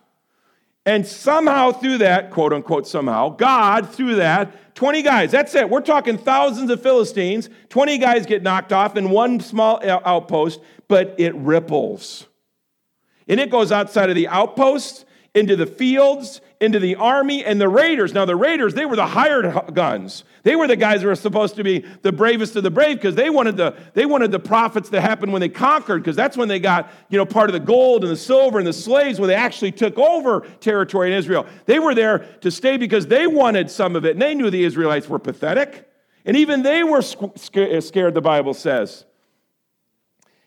And 0.87 1.05
somehow, 1.05 1.73
through 1.73 1.97
that, 1.97 2.31
quote 2.31 2.53
unquote, 2.53 2.87
somehow, 2.87 3.27
God, 3.27 3.89
through 3.89 4.15
that, 4.15 4.73
20 4.73 5.01
guys, 5.01 5.31
that's 5.31 5.53
it. 5.53 5.69
We're 5.69 5.81
talking 5.81 6.17
thousands 6.17 6.71
of 6.71 6.81
Philistines. 6.81 7.49
20 7.67 7.97
guys 7.97 8.25
get 8.25 8.41
knocked 8.41 8.71
off 8.71 8.95
in 8.95 9.09
one 9.09 9.41
small 9.41 9.81
outpost, 9.83 10.61
but 10.87 11.13
it 11.17 11.35
ripples. 11.35 12.25
And 13.27 13.37
it 13.37 13.49
goes 13.49 13.73
outside 13.73 14.09
of 14.09 14.15
the 14.15 14.29
outposts, 14.29 15.03
into 15.33 15.55
the 15.55 15.65
fields, 15.65 16.41
into 16.59 16.79
the 16.79 16.95
army, 16.95 17.43
and 17.45 17.61
the 17.61 17.69
raiders. 17.69 18.13
Now, 18.13 18.25
the 18.25 18.35
raiders, 18.35 18.73
they 18.73 18.85
were 18.85 18.95
the 18.95 19.05
hired 19.05 19.73
guns. 19.73 20.23
They 20.43 20.55
were 20.55 20.67
the 20.67 20.75
guys 20.75 21.01
who 21.01 21.07
were 21.07 21.15
supposed 21.15 21.55
to 21.55 21.63
be 21.63 21.85
the 22.01 22.11
bravest 22.11 22.55
of 22.55 22.63
the 22.63 22.71
brave 22.71 22.97
because 22.97 23.15
they 23.15 23.29
wanted 23.29 23.57
the, 23.57 23.75
they 23.93 24.05
wanted 24.05 24.31
the 24.31 24.39
profits 24.39 24.89
to 24.89 25.01
happen 25.01 25.31
when 25.31 25.41
they 25.41 25.49
conquered, 25.49 26.01
because 26.01 26.15
that's 26.15 26.37
when 26.37 26.47
they 26.47 26.59
got, 26.59 26.89
you 27.09 27.17
know, 27.17 27.25
part 27.25 27.49
of 27.49 27.53
the 27.53 27.59
gold 27.59 28.03
and 28.03 28.11
the 28.11 28.17
silver 28.17 28.57
and 28.57 28.67
the 28.67 28.73
slaves 28.73 29.19
when 29.19 29.27
they 29.27 29.35
actually 29.35 29.71
took 29.71 29.97
over 29.97 30.41
territory 30.59 31.11
in 31.11 31.17
Israel. 31.17 31.45
They 31.65 31.79
were 31.79 31.93
there 31.93 32.19
to 32.41 32.49
stay 32.49 32.77
because 32.77 33.07
they 33.07 33.27
wanted 33.27 33.69
some 33.69 33.95
of 33.95 34.05
it, 34.05 34.11
and 34.11 34.21
they 34.21 34.33
knew 34.33 34.49
the 34.49 34.63
Israelites 34.63 35.07
were 35.07 35.19
pathetic. 35.19 35.87
And 36.25 36.35
even 36.35 36.61
they 36.63 36.83
were 36.83 37.01
scared, 37.01 38.13
the 38.13 38.21
Bible 38.21 38.53
says. 38.53 39.05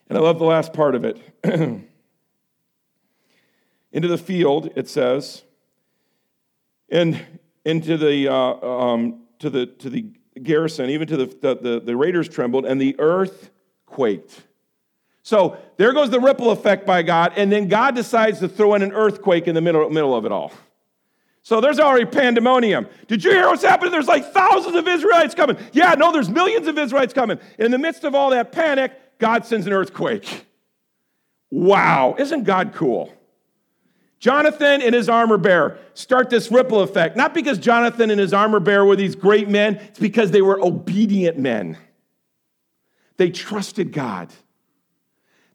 And 0.09 0.19
I 0.19 0.21
love 0.21 0.38
the 0.38 0.45
last 0.45 0.73
part 0.73 0.95
of 0.95 1.05
it. 1.05 1.19
into 3.92 4.09
the 4.09 4.18
field, 4.18 4.70
it 4.76 4.88
says, 4.88 5.42
and 6.88 7.20
into 7.64 7.96
the, 7.96 8.29
uh, 8.29 8.35
um, 8.35 9.22
to 9.38 9.50
the, 9.50 9.66
to 9.66 9.90
the 9.90 10.07
garrison, 10.42 10.90
even 10.90 11.07
to 11.09 11.16
the, 11.16 11.26
the, 11.26 11.55
the, 11.57 11.81
the 11.81 11.96
raiders 11.96 12.29
trembled, 12.29 12.66
and 12.66 12.81
the 12.81 12.96
earth 12.98 13.50
quaked. 13.87 14.42
So 15.22 15.59
there 15.76 15.92
goes 15.92 16.11
the 16.11 16.20
ripple 16.20 16.50
effect 16.50 16.87
by 16.87 17.03
God, 17.03 17.35
and 17.37 17.53
then 17.53 17.68
God 17.68 17.94
decides 17.94 18.40
to 18.40 18.48
throw 18.48 18.74
in 18.74 18.83
an 18.83 18.92
earthquake 18.92 19.46
in 19.46 19.55
the 19.55 19.61
middle, 19.61 19.88
middle 19.90 20.14
of 20.14 20.24
it 20.24 20.33
all. 20.33 20.53
So 21.42 21.61
there's 21.61 21.81
already 21.81 22.05
pandemonium. 22.05 22.87
Did 23.07 23.24
you 23.24 23.31
hear 23.31 23.48
what's 23.48 23.62
happening? 23.62 23.92
There's 23.92 24.09
like 24.09 24.33
thousands 24.33 24.76
of 24.76 24.87
Israelites 24.87 25.35
coming. 25.35 25.57
Yeah, 25.72 25.94
no, 25.94 26.12
there's 26.12 26.29
millions 26.29 26.66
of 26.66 26.79
Israelites 26.79 27.14
coming. 27.14 27.38
In 27.59 27.70
the 27.70 27.79
midst 27.79 28.05
of 28.05 28.14
all 28.14 28.31
that 28.31 28.53
panic, 28.53 28.92
God 29.18 29.46
sends 29.46 29.66
an 29.66 29.72
earthquake. 29.72 30.46
Wow, 31.50 32.14
isn't 32.18 32.44
God 32.44 32.72
cool? 32.74 33.12
Jonathan 34.21 34.83
and 34.83 34.95
his 34.95 35.09
armor 35.09 35.39
bearer 35.39 35.79
start 35.95 36.29
this 36.29 36.53
ripple 36.53 36.81
effect. 36.81 37.17
Not 37.17 37.33
because 37.33 37.59
Jonathan 37.59 38.11
and 38.11 38.21
his 38.21 38.35
armor 38.35 38.61
bearer 38.61 38.85
were 38.85 38.95
these 38.95 39.17
great 39.17 39.49
men, 39.49 39.77
it's 39.77 39.99
because 39.99 40.31
they 40.31 40.43
were 40.43 40.63
obedient 40.63 41.39
men. 41.39 41.79
They 43.17 43.31
trusted 43.31 43.93
God. 43.93 44.31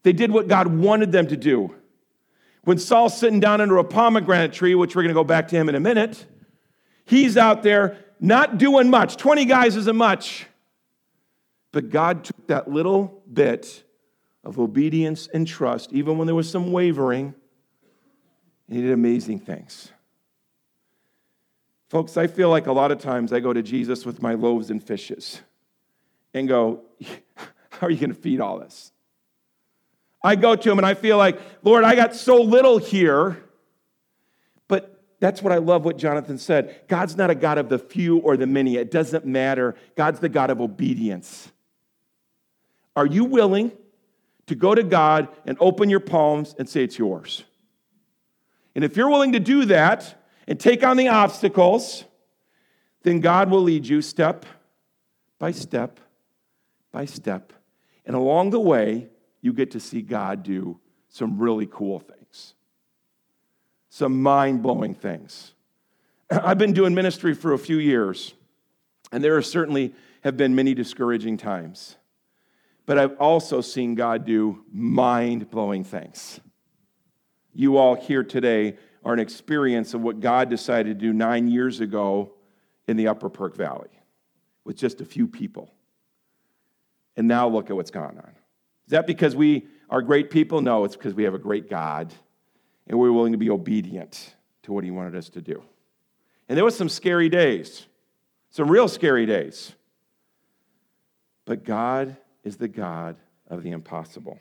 They 0.02 0.12
did 0.12 0.32
what 0.32 0.48
God 0.48 0.66
wanted 0.66 1.12
them 1.12 1.28
to 1.28 1.36
do. 1.36 1.74
When 2.64 2.78
Saul's 2.78 3.16
sitting 3.16 3.38
down 3.38 3.60
under 3.60 3.76
a 3.78 3.84
pomegranate 3.84 4.52
tree, 4.52 4.74
which 4.74 4.96
we're 4.96 5.02
going 5.02 5.14
to 5.14 5.18
go 5.18 5.24
back 5.24 5.48
to 5.48 5.56
him 5.56 5.68
in 5.68 5.76
a 5.76 5.80
minute, 5.80 6.26
he's 7.04 7.36
out 7.36 7.62
there 7.62 7.96
not 8.18 8.58
doing 8.58 8.90
much. 8.90 9.16
20 9.16 9.44
guys 9.44 9.76
isn't 9.76 9.96
much. 9.96 10.46
But 11.70 11.90
God 11.90 12.24
took 12.24 12.46
that 12.48 12.68
little 12.68 13.22
bit 13.32 13.84
of 14.42 14.58
obedience 14.58 15.28
and 15.32 15.46
trust, 15.46 15.92
even 15.92 16.18
when 16.18 16.26
there 16.26 16.34
was 16.34 16.50
some 16.50 16.72
wavering 16.72 17.34
he 18.68 18.80
did 18.80 18.92
amazing 18.92 19.38
things. 19.38 19.92
Folks, 21.88 22.16
I 22.16 22.26
feel 22.26 22.50
like 22.50 22.66
a 22.66 22.72
lot 22.72 22.90
of 22.90 22.98
times 22.98 23.32
I 23.32 23.40
go 23.40 23.52
to 23.52 23.62
Jesus 23.62 24.04
with 24.04 24.20
my 24.20 24.34
loaves 24.34 24.70
and 24.70 24.82
fishes 24.82 25.40
and 26.34 26.48
go, 26.48 26.82
How 27.70 27.86
are 27.86 27.90
you 27.90 27.98
going 27.98 28.10
to 28.10 28.20
feed 28.20 28.40
all 28.40 28.58
this? 28.58 28.92
I 30.22 30.34
go 30.34 30.56
to 30.56 30.70
him 30.70 30.78
and 30.78 30.86
I 30.86 30.94
feel 30.94 31.16
like, 31.16 31.40
Lord, 31.62 31.84
I 31.84 31.94
got 31.94 32.16
so 32.16 32.42
little 32.42 32.78
here. 32.78 33.42
But 34.66 35.00
that's 35.20 35.40
what 35.42 35.52
I 35.52 35.58
love 35.58 35.84
what 35.84 35.98
Jonathan 35.98 36.38
said. 36.38 36.88
God's 36.88 37.16
not 37.16 37.30
a 37.30 37.34
God 37.34 37.58
of 37.58 37.68
the 37.68 37.78
few 37.78 38.18
or 38.18 38.36
the 38.36 38.46
many, 38.46 38.76
it 38.76 38.90
doesn't 38.90 39.24
matter. 39.24 39.76
God's 39.94 40.18
the 40.18 40.28
God 40.28 40.50
of 40.50 40.60
obedience. 40.60 41.52
Are 42.96 43.06
you 43.06 43.24
willing 43.24 43.70
to 44.46 44.54
go 44.54 44.74
to 44.74 44.82
God 44.82 45.28
and 45.44 45.56
open 45.60 45.90
your 45.90 46.00
palms 46.00 46.54
and 46.58 46.68
say, 46.68 46.82
It's 46.82 46.98
yours? 46.98 47.44
And 48.76 48.84
if 48.84 48.94
you're 48.94 49.08
willing 49.08 49.32
to 49.32 49.40
do 49.40 49.64
that 49.64 50.22
and 50.46 50.60
take 50.60 50.84
on 50.84 50.98
the 50.98 51.08
obstacles, 51.08 52.04
then 53.04 53.20
God 53.20 53.50
will 53.50 53.62
lead 53.62 53.86
you 53.86 54.02
step 54.02 54.44
by 55.38 55.50
step 55.50 55.98
by 56.92 57.06
step. 57.06 57.54
And 58.04 58.14
along 58.14 58.50
the 58.50 58.60
way, 58.60 59.08
you 59.40 59.54
get 59.54 59.70
to 59.70 59.80
see 59.80 60.02
God 60.02 60.42
do 60.42 60.78
some 61.08 61.38
really 61.38 61.66
cool 61.66 62.00
things, 62.00 62.54
some 63.88 64.22
mind 64.22 64.62
blowing 64.62 64.94
things. 64.94 65.54
I've 66.30 66.58
been 66.58 66.74
doing 66.74 66.94
ministry 66.94 67.32
for 67.32 67.54
a 67.54 67.58
few 67.58 67.78
years, 67.78 68.34
and 69.10 69.24
there 69.24 69.40
certainly 69.40 69.94
have 70.22 70.36
been 70.36 70.54
many 70.54 70.74
discouraging 70.74 71.38
times. 71.38 71.96
But 72.84 72.98
I've 72.98 73.16
also 73.16 73.62
seen 73.62 73.94
God 73.94 74.26
do 74.26 74.64
mind 74.70 75.50
blowing 75.50 75.82
things 75.82 76.40
you 77.56 77.78
all 77.78 77.94
here 77.94 78.22
today 78.22 78.76
are 79.04 79.12
an 79.12 79.18
experience 79.18 79.94
of 79.94 80.02
what 80.02 80.20
God 80.20 80.50
decided 80.50 80.98
to 80.98 81.06
do 81.06 81.12
nine 81.12 81.48
years 81.48 81.80
ago 81.80 82.32
in 82.86 82.96
the 82.96 83.08
Upper 83.08 83.28
Perk 83.28 83.56
Valley 83.56 83.88
with 84.64 84.76
just 84.76 85.00
a 85.00 85.04
few 85.04 85.26
people. 85.26 85.72
And 87.16 87.26
now 87.26 87.48
look 87.48 87.70
at 87.70 87.76
what's 87.76 87.90
gone 87.90 88.18
on. 88.18 88.32
Is 88.86 88.90
that 88.90 89.06
because 89.06 89.34
we 89.34 89.66
are 89.88 90.02
great 90.02 90.30
people? 90.30 90.60
No, 90.60 90.84
it's 90.84 90.96
because 90.96 91.14
we 91.14 91.24
have 91.24 91.34
a 91.34 91.38
great 91.38 91.70
God 91.70 92.12
and 92.86 92.98
we're 92.98 93.12
willing 93.12 93.32
to 93.32 93.38
be 93.38 93.50
obedient 93.50 94.34
to 94.64 94.72
what 94.72 94.84
He 94.84 94.90
wanted 94.90 95.16
us 95.16 95.28
to 95.30 95.40
do. 95.40 95.62
And 96.48 96.56
there 96.56 96.64
was 96.64 96.76
some 96.76 96.88
scary 96.88 97.28
days, 97.28 97.86
some 98.50 98.70
real 98.70 98.86
scary 98.86 99.24
days. 99.24 99.72
But 101.46 101.64
God 101.64 102.16
is 102.44 102.56
the 102.56 102.68
God 102.68 103.16
of 103.48 103.62
the 103.62 103.70
impossible. 103.70 104.38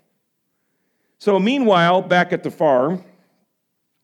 So, 1.18 1.40
meanwhile, 1.40 2.02
back 2.02 2.34
at 2.34 2.44
the 2.44 2.52
farm, 2.52 3.04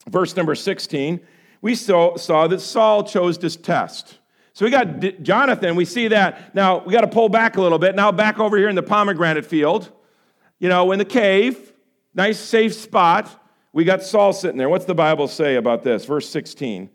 verse 0.08 0.36
number 0.36 0.56
16, 0.56 1.20
we 1.62 1.76
saw, 1.76 2.18
saw 2.18 2.48
that 2.48 2.62
Saul 2.62 3.04
chose 3.04 3.38
this 3.38 3.56
test. 3.56 4.18
So 4.54 4.66
we 4.66 4.72
got 4.72 5.00
D- 5.00 5.16
Jonathan, 5.22 5.76
we 5.76 5.86
see 5.86 6.10
that. 6.10 6.54
Now 6.54 6.84
we 6.84 6.92
got 6.92 7.02
to 7.02 7.08
pull 7.08 7.30
back 7.30 7.58
a 7.58 7.62
little 7.62 7.80
bit. 7.80 7.96
Now 7.96 8.12
back 8.12 8.40
over 8.40 8.58
here 8.58 8.70
in 8.70 8.76
the 8.76 8.84
pomegranate 8.84 9.46
field, 9.46 9.92
you 10.60 10.70
know, 10.70 10.92
in 10.92 11.00
the 11.00 11.06
cave, 11.06 11.74
nice 12.14 12.40
safe 12.40 12.74
spot. 12.74 13.30
We 13.74 13.86
got 13.86 14.04
Saul 14.04 14.34
sitting 14.34 14.58
there. 14.58 14.68
What's 14.68 14.86
the 14.86 14.96
Bible 14.96 15.28
say 15.28 15.56
about 15.56 15.84
this? 15.84 16.04
Verse 16.04 16.30
16. 16.30 16.90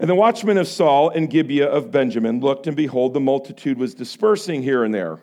And 0.00 0.10
the 0.10 0.14
watchmen 0.14 0.58
of 0.58 0.68
Saul 0.68 1.08
and 1.08 1.30
Gibeah 1.30 1.68
of 1.68 1.90
Benjamin 1.90 2.40
looked, 2.40 2.66
and 2.66 2.76
behold, 2.76 3.14
the 3.14 3.20
multitude 3.20 3.78
was 3.78 3.94
dispersing 3.94 4.62
here 4.62 4.84
and 4.84 4.94
there. 4.94 5.18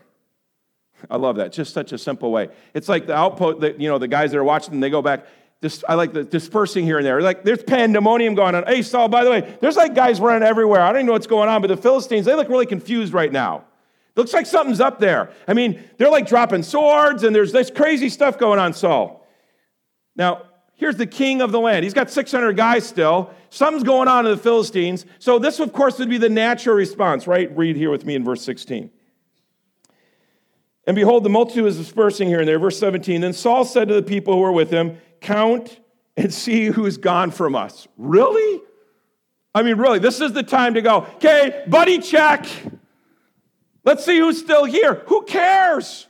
I 1.09 1.17
love 1.17 1.35
that. 1.37 1.51
Just 1.51 1.73
such 1.73 1.91
a 1.91 1.97
simple 1.97 2.31
way. 2.31 2.49
It's 2.73 2.89
like 2.89 3.07
the 3.07 3.15
outpost, 3.15 3.61
that, 3.61 3.79
you 3.79 3.89
know, 3.89 3.97
the 3.97 4.07
guys 4.07 4.31
that 4.31 4.37
are 4.37 4.43
watching, 4.43 4.79
they 4.79 4.89
go 4.89 5.01
back. 5.01 5.25
Just, 5.61 5.83
I 5.87 5.95
like 5.95 6.13
the 6.13 6.23
dispersing 6.23 6.85
here 6.85 6.97
and 6.97 7.05
there. 7.05 7.21
Like 7.21 7.43
there's 7.43 7.63
pandemonium 7.63 8.35
going 8.35 8.55
on. 8.55 8.65
Hey, 8.65 8.81
Saul, 8.81 9.07
by 9.07 9.23
the 9.23 9.31
way, 9.31 9.57
there's 9.61 9.77
like 9.77 9.95
guys 9.95 10.19
running 10.19 10.47
everywhere. 10.47 10.81
I 10.81 10.87
don't 10.87 10.97
even 10.97 11.05
know 11.07 11.13
what's 11.13 11.27
going 11.27 11.49
on, 11.49 11.61
but 11.61 11.67
the 11.67 11.77
Philistines, 11.77 12.25
they 12.25 12.35
look 12.35 12.49
really 12.49 12.65
confused 12.65 13.13
right 13.13 13.31
now. 13.31 13.65
Looks 14.15 14.33
like 14.33 14.45
something's 14.45 14.79
up 14.79 14.99
there. 14.99 15.31
I 15.47 15.53
mean, 15.53 15.83
they're 15.97 16.09
like 16.09 16.27
dropping 16.27 16.63
swords 16.63 17.23
and 17.23 17.35
there's 17.35 17.51
this 17.51 17.69
crazy 17.69 18.09
stuff 18.09 18.37
going 18.37 18.59
on, 18.59 18.73
Saul. 18.73 19.27
Now, 20.15 20.43
here's 20.75 20.95
the 20.95 21.07
king 21.07 21.41
of 21.41 21.51
the 21.51 21.59
land. 21.59 21.83
He's 21.83 21.93
got 21.93 22.09
600 22.09 22.55
guys 22.55 22.85
still. 22.87 23.31
Something's 23.49 23.83
going 23.83 24.07
on 24.07 24.25
in 24.25 24.31
the 24.31 24.37
Philistines. 24.37 25.05
So, 25.19 25.39
this, 25.39 25.59
of 25.59 25.73
course, 25.73 25.99
would 25.99 26.09
be 26.09 26.17
the 26.17 26.29
natural 26.29 26.75
response, 26.75 27.27
right? 27.27 27.55
Read 27.57 27.75
here 27.75 27.89
with 27.89 28.05
me 28.05 28.15
in 28.15 28.23
verse 28.23 28.41
16. 28.43 28.89
And 30.87 30.95
behold, 30.95 31.23
the 31.23 31.29
multitude 31.29 31.63
was 31.63 31.77
dispersing 31.77 32.27
here 32.27 32.39
and 32.39 32.47
there. 32.47 32.59
Verse 32.59 32.77
17. 32.77 33.21
Then 33.21 33.33
Saul 33.33 33.65
said 33.65 33.87
to 33.87 33.93
the 33.95 34.03
people 34.03 34.33
who 34.33 34.41
were 34.41 34.51
with 34.51 34.69
him, 34.69 34.97
Count 35.21 35.79
and 36.17 36.33
see 36.33 36.65
who's 36.65 36.97
gone 36.97 37.31
from 37.31 37.55
us. 37.55 37.87
Really? 37.97 38.61
I 39.53 39.63
mean, 39.63 39.77
really, 39.77 39.99
this 39.99 40.21
is 40.21 40.33
the 40.33 40.43
time 40.43 40.73
to 40.75 40.81
go, 40.81 41.07
okay, 41.15 41.63
buddy 41.67 41.99
check. 41.99 42.45
Let's 43.83 44.03
see 44.03 44.17
who's 44.17 44.39
still 44.39 44.65
here. 44.65 45.03
Who 45.07 45.23
cares? 45.23 46.07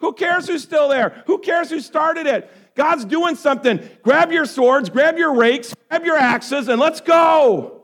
Who 0.00 0.12
cares 0.12 0.46
who's 0.46 0.62
still 0.62 0.88
there? 0.88 1.22
Who 1.26 1.38
cares 1.38 1.70
who 1.70 1.80
started 1.80 2.26
it? 2.26 2.50
God's 2.74 3.04
doing 3.04 3.34
something. 3.34 3.80
Grab 4.02 4.30
your 4.30 4.46
swords, 4.46 4.88
grab 4.88 5.18
your 5.18 5.34
rakes, 5.34 5.74
grab 5.88 6.04
your 6.04 6.16
axes, 6.16 6.68
and 6.68 6.80
let's 6.80 7.00
go. 7.00 7.82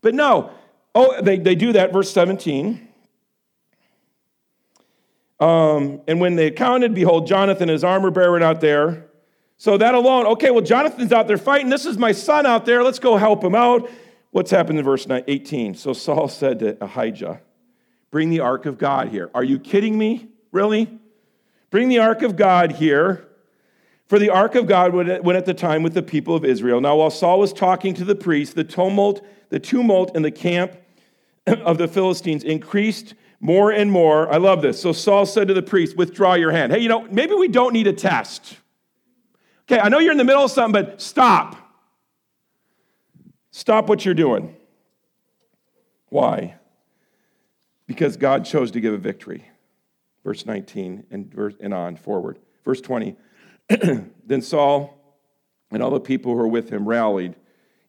But 0.00 0.14
no, 0.14 0.50
oh, 0.94 1.20
they, 1.20 1.38
they 1.38 1.54
do 1.54 1.72
that, 1.72 1.92
verse 1.92 2.10
17. 2.12 2.88
Um, 5.40 6.02
and 6.06 6.20
when 6.20 6.36
they 6.36 6.50
counted, 6.50 6.94
behold, 6.94 7.26
Jonathan 7.26 7.68
his 7.68 7.82
armor 7.82 8.10
bearer 8.10 8.40
out 8.42 8.60
there. 8.60 9.06
So 9.56 9.78
that 9.78 9.94
alone, 9.94 10.26
okay, 10.26 10.50
well, 10.50 10.62
Jonathan's 10.62 11.12
out 11.12 11.26
there 11.26 11.38
fighting. 11.38 11.70
This 11.70 11.86
is 11.86 11.98
my 11.98 12.12
son 12.12 12.46
out 12.46 12.66
there. 12.66 12.82
Let's 12.84 12.98
go 12.98 13.16
help 13.16 13.42
him 13.42 13.54
out. 13.54 13.90
What's 14.30 14.50
happened 14.50 14.78
in 14.78 14.84
verse 14.84 15.06
18? 15.10 15.74
So 15.74 15.92
Saul 15.92 16.28
said 16.28 16.60
to 16.60 16.82
Ahijah, 16.84 17.40
Bring 18.10 18.30
the 18.30 18.40
ark 18.40 18.66
of 18.66 18.78
God 18.78 19.08
here. 19.08 19.30
Are 19.34 19.44
you 19.44 19.58
kidding 19.58 19.96
me? 19.96 20.28
Really? 20.52 20.98
Bring 21.70 21.88
the 21.88 21.98
ark 21.98 22.22
of 22.22 22.36
God 22.36 22.72
here. 22.72 23.28
For 24.08 24.18
the 24.18 24.30
ark 24.30 24.56
of 24.56 24.66
God 24.66 24.92
went 24.92 25.08
at 25.08 25.46
the 25.46 25.54
time 25.54 25.84
with 25.84 25.94
the 25.94 26.02
people 26.02 26.34
of 26.34 26.44
Israel. 26.44 26.80
Now, 26.80 26.96
while 26.96 27.10
Saul 27.10 27.38
was 27.38 27.52
talking 27.52 27.94
to 27.94 28.04
the 28.04 28.16
priest, 28.16 28.56
the 28.56 28.64
tumult, 28.64 29.24
the 29.50 29.60
tumult 29.60 30.16
in 30.16 30.22
the 30.22 30.32
camp 30.32 30.76
of 31.46 31.78
the 31.78 31.86
Philistines 31.86 32.42
increased 32.42 33.14
more 33.40 33.72
and 33.72 33.90
more. 33.90 34.30
I 34.32 34.36
love 34.36 34.60
this. 34.62 34.80
So 34.80 34.92
Saul 34.92 35.24
said 35.24 35.48
to 35.48 35.54
the 35.54 35.62
priest, 35.62 35.96
Withdraw 35.96 36.34
your 36.34 36.52
hand. 36.52 36.72
Hey, 36.72 36.80
you 36.80 36.88
know, 36.88 37.02
maybe 37.10 37.34
we 37.34 37.48
don't 37.48 37.72
need 37.72 37.86
a 37.86 37.92
test. 37.92 38.56
Okay, 39.62 39.80
I 39.80 39.88
know 39.88 39.98
you're 39.98 40.12
in 40.12 40.18
the 40.18 40.24
middle 40.24 40.44
of 40.44 40.50
something, 40.50 40.82
but 40.82 41.00
stop. 41.00 41.56
Stop 43.50 43.88
what 43.88 44.04
you're 44.04 44.14
doing. 44.14 44.54
Why? 46.08 46.56
Because 47.86 48.16
God 48.16 48.44
chose 48.44 48.70
to 48.72 48.80
give 48.80 48.92
a 48.92 48.98
victory. 48.98 49.48
Verse 50.24 50.44
19 50.44 51.06
and, 51.10 51.32
verse, 51.32 51.54
and 51.60 51.72
on 51.72 51.96
forward. 51.96 52.38
Verse 52.64 52.80
20. 52.80 53.16
then 53.68 54.42
Saul 54.42 54.96
and 55.70 55.82
all 55.82 55.90
the 55.90 56.00
people 56.00 56.32
who 56.32 56.38
were 56.38 56.48
with 56.48 56.70
him 56.70 56.86
rallied 56.86 57.36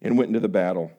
and 0.01 0.17
went 0.17 0.29
into 0.29 0.39
the 0.39 0.47
battle. 0.47 0.91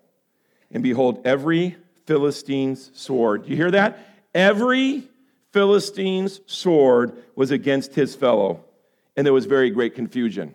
And 0.70 0.82
behold, 0.82 1.22
every 1.24 1.76
Philistine's 2.06 2.90
sword. 2.94 3.46
You 3.46 3.56
hear 3.56 3.70
that? 3.70 4.11
Every 4.34 5.08
Philistine's 5.52 6.40
sword 6.46 7.22
was 7.36 7.50
against 7.50 7.94
his 7.94 8.14
fellow, 8.14 8.64
and 9.16 9.26
there 9.26 9.34
was 9.34 9.46
very 9.46 9.70
great 9.70 9.94
confusion. 9.94 10.54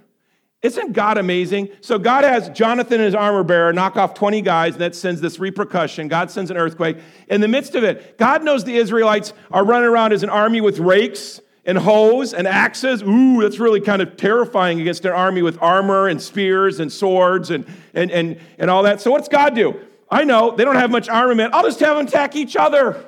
Isn't 0.63 0.93
God 0.93 1.19
amazing? 1.19 1.69
So 1.81 1.99
God 1.99 2.23
has 2.23 2.49
Jonathan 2.49 2.95
and 2.95 3.03
his 3.03 3.13
armor 3.13 3.43
bearer 3.43 3.71
knock 3.71 3.95
off 3.95 4.15
20 4.15 4.41
guys, 4.41 4.73
and 4.73 4.81
that 4.81 4.95
sends 4.95 5.21
this 5.21 5.37
repercussion. 5.37 6.07
God 6.07 6.31
sends 6.31 6.49
an 6.49 6.57
earthquake. 6.57 6.97
In 7.29 7.41
the 7.41 7.47
midst 7.47 7.75
of 7.75 7.83
it, 7.83 8.17
God 8.17 8.43
knows 8.43 8.63
the 8.63 8.75
Israelites 8.75 9.33
are 9.51 9.63
running 9.63 9.87
around 9.87 10.13
as 10.13 10.23
an 10.23 10.31
army 10.31 10.59
with 10.59 10.79
rakes 10.79 11.39
and 11.63 11.77
hoes 11.77 12.33
and 12.33 12.47
axes. 12.47 13.03
Ooh, 13.03 13.41
that's 13.41 13.59
really 13.59 13.81
kind 13.81 14.01
of 14.01 14.17
terrifying 14.17 14.81
against 14.81 15.05
an 15.05 15.11
army 15.11 15.43
with 15.43 15.61
armor 15.61 16.07
and 16.07 16.19
spears 16.19 16.79
and 16.79 16.91
swords 16.91 17.51
and, 17.51 17.65
and, 17.93 18.09
and, 18.09 18.39
and 18.57 18.71
all 18.71 18.81
that. 18.83 18.99
So 18.99 19.11
what's 19.11 19.27
God 19.27 19.53
do? 19.53 19.79
I 20.09 20.23
know 20.23 20.55
they 20.55 20.65
don't 20.65 20.75
have 20.75 20.89
much 20.89 21.07
armament. 21.07 21.53
I'll 21.53 21.63
just 21.63 21.81
have 21.81 21.97
them 21.97 22.07
attack 22.07 22.35
each 22.35 22.55
other. 22.55 23.05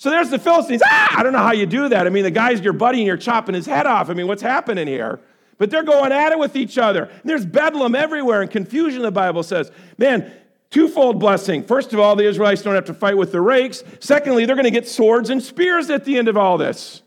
So 0.00 0.08
there's 0.08 0.30
the 0.30 0.38
Philistines. 0.38 0.80
Ah, 0.82 1.18
I 1.18 1.22
don't 1.22 1.34
know 1.34 1.40
how 1.40 1.52
you 1.52 1.66
do 1.66 1.90
that. 1.90 2.06
I 2.06 2.08
mean, 2.08 2.22
the 2.22 2.30
guy's 2.30 2.62
your 2.62 2.72
buddy 2.72 3.00
and 3.00 3.06
you're 3.06 3.18
chopping 3.18 3.54
his 3.54 3.66
head 3.66 3.84
off. 3.84 4.08
I 4.08 4.14
mean, 4.14 4.26
what's 4.28 4.40
happening 4.40 4.86
here? 4.86 5.20
But 5.58 5.68
they're 5.68 5.82
going 5.82 6.10
at 6.10 6.32
it 6.32 6.38
with 6.38 6.56
each 6.56 6.78
other. 6.78 7.02
And 7.02 7.22
there's 7.22 7.44
bedlam 7.44 7.94
everywhere 7.94 8.40
and 8.40 8.50
confusion, 8.50 9.02
the 9.02 9.10
Bible 9.10 9.42
says. 9.42 9.70
Man, 9.98 10.32
twofold 10.70 11.20
blessing. 11.20 11.64
First 11.64 11.92
of 11.92 12.00
all, 12.00 12.16
the 12.16 12.24
Israelites 12.24 12.62
don't 12.62 12.74
have 12.74 12.86
to 12.86 12.94
fight 12.94 13.18
with 13.18 13.30
the 13.30 13.42
rakes. 13.42 13.84
Secondly, 13.98 14.46
they're 14.46 14.56
going 14.56 14.64
to 14.64 14.70
get 14.70 14.88
swords 14.88 15.28
and 15.28 15.42
spears 15.42 15.90
at 15.90 16.06
the 16.06 16.16
end 16.16 16.28
of 16.28 16.36
all 16.38 16.56
this. 16.56 17.02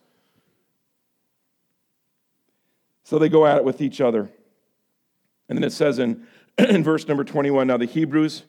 So 3.05 3.17
they 3.17 3.27
go 3.27 3.47
at 3.47 3.57
it 3.57 3.63
with 3.63 3.81
each 3.81 4.01
other. 4.01 4.29
And 5.49 5.57
then 5.57 5.63
it 5.63 5.73
says 5.73 5.97
in, 5.97 6.27
in 6.59 6.83
verse 6.83 7.07
number 7.07 7.23
21 7.23 7.65
now 7.65 7.77
the 7.77 7.85
Hebrews 7.85 8.43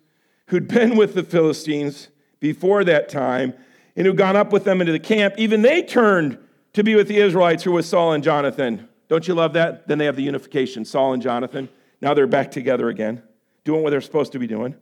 who'd 0.48 0.68
been 0.68 0.98
with 0.98 1.14
the 1.14 1.22
Philistines 1.22 2.09
before 2.40 2.85
that 2.85 3.09
time 3.09 3.54
and 3.96 4.07
who'd 4.07 4.16
gone 4.16 4.37
up 4.37 4.52
with 4.52 4.64
them 4.64 4.80
into 4.80 4.92
the 4.92 4.98
camp, 4.98 5.35
even 5.38 5.62
they 5.62 5.83
turned 5.83 6.38
to 6.72 6.83
be 6.83 6.94
with 6.94 7.09
the 7.09 7.18
Israelites 7.18 7.62
who 7.62 7.72
was 7.72 7.88
Saul 7.88 8.12
and 8.12 8.24
Jonathan. 8.24 8.88
Don't 9.09 9.26
you 9.28 9.35
love 9.35 9.52
that? 9.52 9.87
Then 9.87 9.98
they 9.98 10.07
have 10.07 10.16
the 10.16 10.22
unification, 10.22 10.85
Saul 10.85 11.12
and 11.12 11.22
Jonathan. 11.22 11.68
Now 12.00 12.14
they're 12.14 12.26
back 12.26 12.50
together 12.50 12.88
again, 12.88 13.22
doing 13.64 13.83
what 13.83 13.90
they're 13.90 14.00
supposed 14.00 14.33
to 14.33 14.38
be 14.38 14.46
doing. 14.46 14.74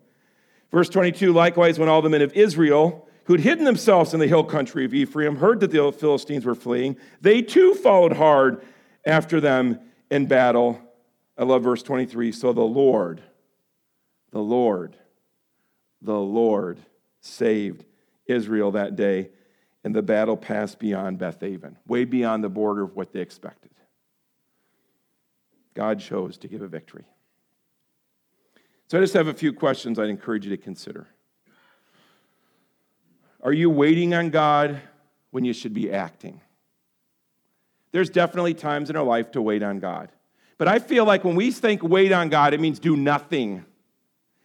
Verse 0.71 0.89
22 0.89 1.33
Likewise, 1.33 1.79
when 1.79 1.89
all 1.89 2.03
the 2.03 2.09
men 2.09 2.23
of 2.23 2.33
Israel 2.33 3.09
who'd 3.25 3.41
hidden 3.41 3.65
themselves 3.65 4.15
in 4.15 4.21
the 4.21 4.27
hill 4.27 4.43
country 4.43 4.85
of 4.85 4.95
Ephraim 4.95 5.37
heard 5.37 5.61
that 5.61 5.71
the 5.71 5.93
Philistines 5.93 6.45
were 6.45 6.55
fleeing, 6.55 6.97
they 7.21 7.43
too 7.43 7.75
followed 7.75 8.15
hard 8.15 8.65
after 9.05 9.41
them 9.41 9.79
in 10.11 10.27
battle. 10.27 10.81
I 11.37 11.45
love 11.45 11.63
verse 11.63 11.83
23. 11.83 12.33
So 12.33 12.53
the 12.53 12.63
Lord, 12.63 13.23
the 14.31 14.41
Lord, 14.41 14.97
the 16.01 16.19
Lord 16.19 16.79
saved 17.21 17.85
Israel 18.27 18.73
that 18.73 18.97
day, 18.97 19.31
and 19.85 19.95
the 19.95 20.03
battle 20.03 20.37
passed 20.37 20.79
beyond 20.79 21.19
Bethaven, 21.19 21.77
way 21.87 22.05
beyond 22.05 22.45
the 22.45 22.49
border 22.49 22.83
of 22.83 22.95
what 22.95 23.13
they 23.13 23.21
expected. 23.21 23.71
God 25.75 26.01
chose 26.01 26.37
to 26.39 26.49
give 26.49 26.63
a 26.63 26.69
victory. 26.69 27.05
So 28.89 28.99
I 28.99 29.01
just 29.01 29.15
have 29.15 29.27
a 29.27 29.35
few 29.35 29.53
questions 29.53 29.99
I'd 29.99 30.11
encourage 30.11 30.45
you 30.45 30.51
to 30.51 30.63
consider. 30.63 31.09
Are 33.43 33.53
you 33.53 33.71
waiting 33.71 34.15
on 34.15 34.31
God 34.31 34.81
when 35.31 35.45
you 35.45 35.53
should 35.53 35.73
be 35.73 35.91
acting? 35.91 36.41
There's 37.91 38.11
definitely 38.11 38.55
times 38.55 38.91
in 38.91 38.97
our 38.97 39.05
life 39.05 39.33
to 39.33 39.43
wait 39.43 39.63
on 39.63 39.79
God. 39.79 40.11
But 40.59 40.69
I 40.69 40.79
feel 40.79 41.05
like 41.05 41.25
when 41.25 41.35
we 41.35 41.51
think 41.51 41.83
wait 41.83 42.13
on 42.13 42.29
God, 42.29 42.55
it 42.55 42.61
means 42.61 42.79
do 42.79 42.97
nothing. 42.97 43.65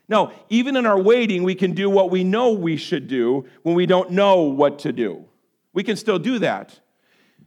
No, 0.09 0.31
even 0.49 0.77
in 0.77 0.85
our 0.85 0.99
waiting, 0.99 1.43
we 1.43 1.55
can 1.55 1.73
do 1.73 1.89
what 1.89 2.09
we 2.09 2.23
know 2.23 2.51
we 2.51 2.77
should 2.77 3.07
do 3.07 3.45
when 3.63 3.75
we 3.75 3.85
don't 3.85 4.11
know 4.11 4.41
what 4.43 4.79
to 4.79 4.93
do. 4.93 5.25
We 5.73 5.83
can 5.83 5.97
still 5.97 6.17
do 6.17 6.39
that. 6.39 6.79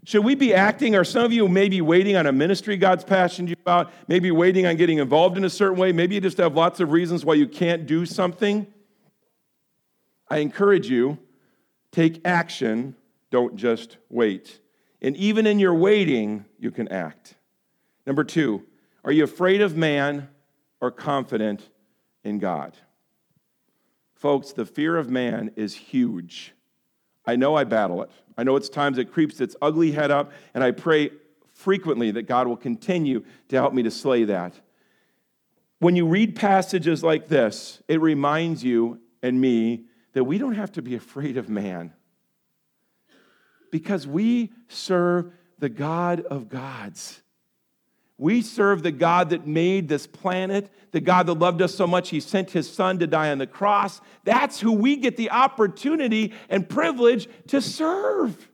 Should 0.05 0.25
we 0.25 0.35
be 0.35 0.55
acting, 0.55 0.95
or 0.95 1.05
some 1.05 1.25
of 1.25 1.33
you 1.33 1.47
may 1.49 1.69
be 1.69 1.81
waiting 1.81 2.17
on 2.17 2.27
a 2.27 2.33
ministry 2.33 2.77
God's 2.77 3.05
passionate 3.05 3.59
about, 3.61 3.93
maybe 4.09 4.31
waiting 4.31 4.67
on 4.67 4.77
getting 4.77 4.99
involved 4.99 5.37
in 5.37 5.45
a 5.45 5.51
certain 5.51 5.79
way, 5.79 5.93
maybe 5.93 6.15
you 6.15 6.21
just 6.21 6.39
have 6.39 6.55
lots 6.55 6.81
of 6.81 6.91
reasons 6.91 7.25
why 7.25 7.35
you 7.35 7.47
can't 7.47 7.87
do 7.87 8.07
something? 8.07 8.67
I 10.29 10.39
encourage 10.39 10.89
you, 10.89 11.19
take 11.93 12.21
action, 12.25 12.95
don't 13.31 13.57
just 13.57 13.99
wait. 14.09 14.61
And 15.03 15.17
even 15.17 15.47
in 15.47 15.59
your 15.59 15.75
waiting, 15.75 16.45
you 16.59 16.71
can 16.71 16.89
act. 16.89 17.35
Number 18.07 18.25
two, 18.25 18.65
are 19.05 19.13
you 19.13 19.25
afraid 19.25 19.61
of 19.61 19.77
man 19.77 20.29
or 20.81 20.91
confident 20.91 21.69
in 22.25 22.39
God? 22.39 22.77
Folks, 24.15 24.53
the 24.53 24.67
fear 24.67 24.97
of 24.97 25.11
man 25.11 25.51
is 25.57 25.75
huge. 25.75 26.53
I 27.27 27.37
know 27.37 27.55
I 27.55 27.65
battle 27.65 28.03
it. 28.03 28.11
I 28.37 28.43
know 28.43 28.57
it's 28.57 28.69
times 28.69 28.99
it 28.99 29.13
creeps 29.13 29.41
its 29.41 29.57
ugly 29.63 29.93
head 29.93 30.11
up, 30.11 30.33
and 30.55 30.65
I 30.65 30.71
pray 30.73 31.11
frequently 31.53 32.11
that 32.13 32.23
God 32.23 32.47
will 32.47 32.57
continue 32.57 33.25
to 33.49 33.57
help 33.57 33.73
me 33.73 33.83
to 33.83 33.91
slay 33.91 34.25
that. 34.25 34.59
When 35.79 35.97
you 35.97 36.07
read 36.07 36.37
passages 36.37 37.03
like 37.03 37.29
this, 37.29 37.83
it 37.89 38.01
reminds 38.01 38.63
you 38.63 39.01
and 39.23 39.41
me 39.41 39.85
that 40.13 40.25
we 40.25 40.39
don't 40.39 40.55
have 40.55 40.73
to 40.73 40.83
be 40.83 40.95
afraid 40.95 41.37
of 41.37 41.49
man 41.49 41.93
because 43.71 44.07
we 44.07 44.53
serve 44.69 45.33
the 45.59 45.69
God 45.69 46.21
of 46.21 46.49
gods. 46.49 47.23
We 48.21 48.43
serve 48.43 48.83
the 48.83 48.93
God 48.93 49.31
that 49.31 49.47
made 49.47 49.89
this 49.89 50.07
planet, 50.07 50.71
the 50.91 51.01
God 51.01 51.25
that 51.27 51.39
loved 51.39 51.63
us 51.63 51.75
so 51.75 51.87
much, 51.87 52.11
He 52.11 52.21
sent 52.21 52.51
His 52.51 52.71
Son 52.71 52.99
to 52.99 53.07
die 53.07 53.31
on 53.31 53.39
the 53.39 53.47
cross. 53.47 54.03
That's 54.25 54.61
who 54.61 54.73
we 54.73 54.97
get 54.97 55.17
the 55.17 55.31
opportunity 55.31 56.35
and 56.51 56.69
privilege 56.69 57.31
to 57.47 57.63
serve. 57.63 58.51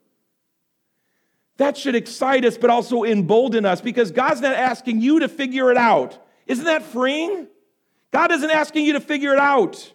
That 1.57 1.77
should 1.77 1.97
excite 1.97 2.45
us, 2.45 2.57
but 2.57 2.71
also 2.71 3.03
embolden 3.03 3.67
us 3.67 3.81
because 3.81 4.13
God's 4.13 4.41
not 4.41 4.55
asking 4.55 5.01
you 5.01 5.19
to 5.19 5.29
figure 5.29 5.73
it 5.73 5.77
out. 5.77 6.17
Isn't 6.47 6.67
that 6.67 6.85
freeing? 6.85 7.49
God 8.13 8.31
isn't 8.31 8.51
asking 8.51 8.85
you 8.85 8.93
to 8.93 9.01
figure 9.01 9.33
it 9.33 9.41
out. 9.41 9.93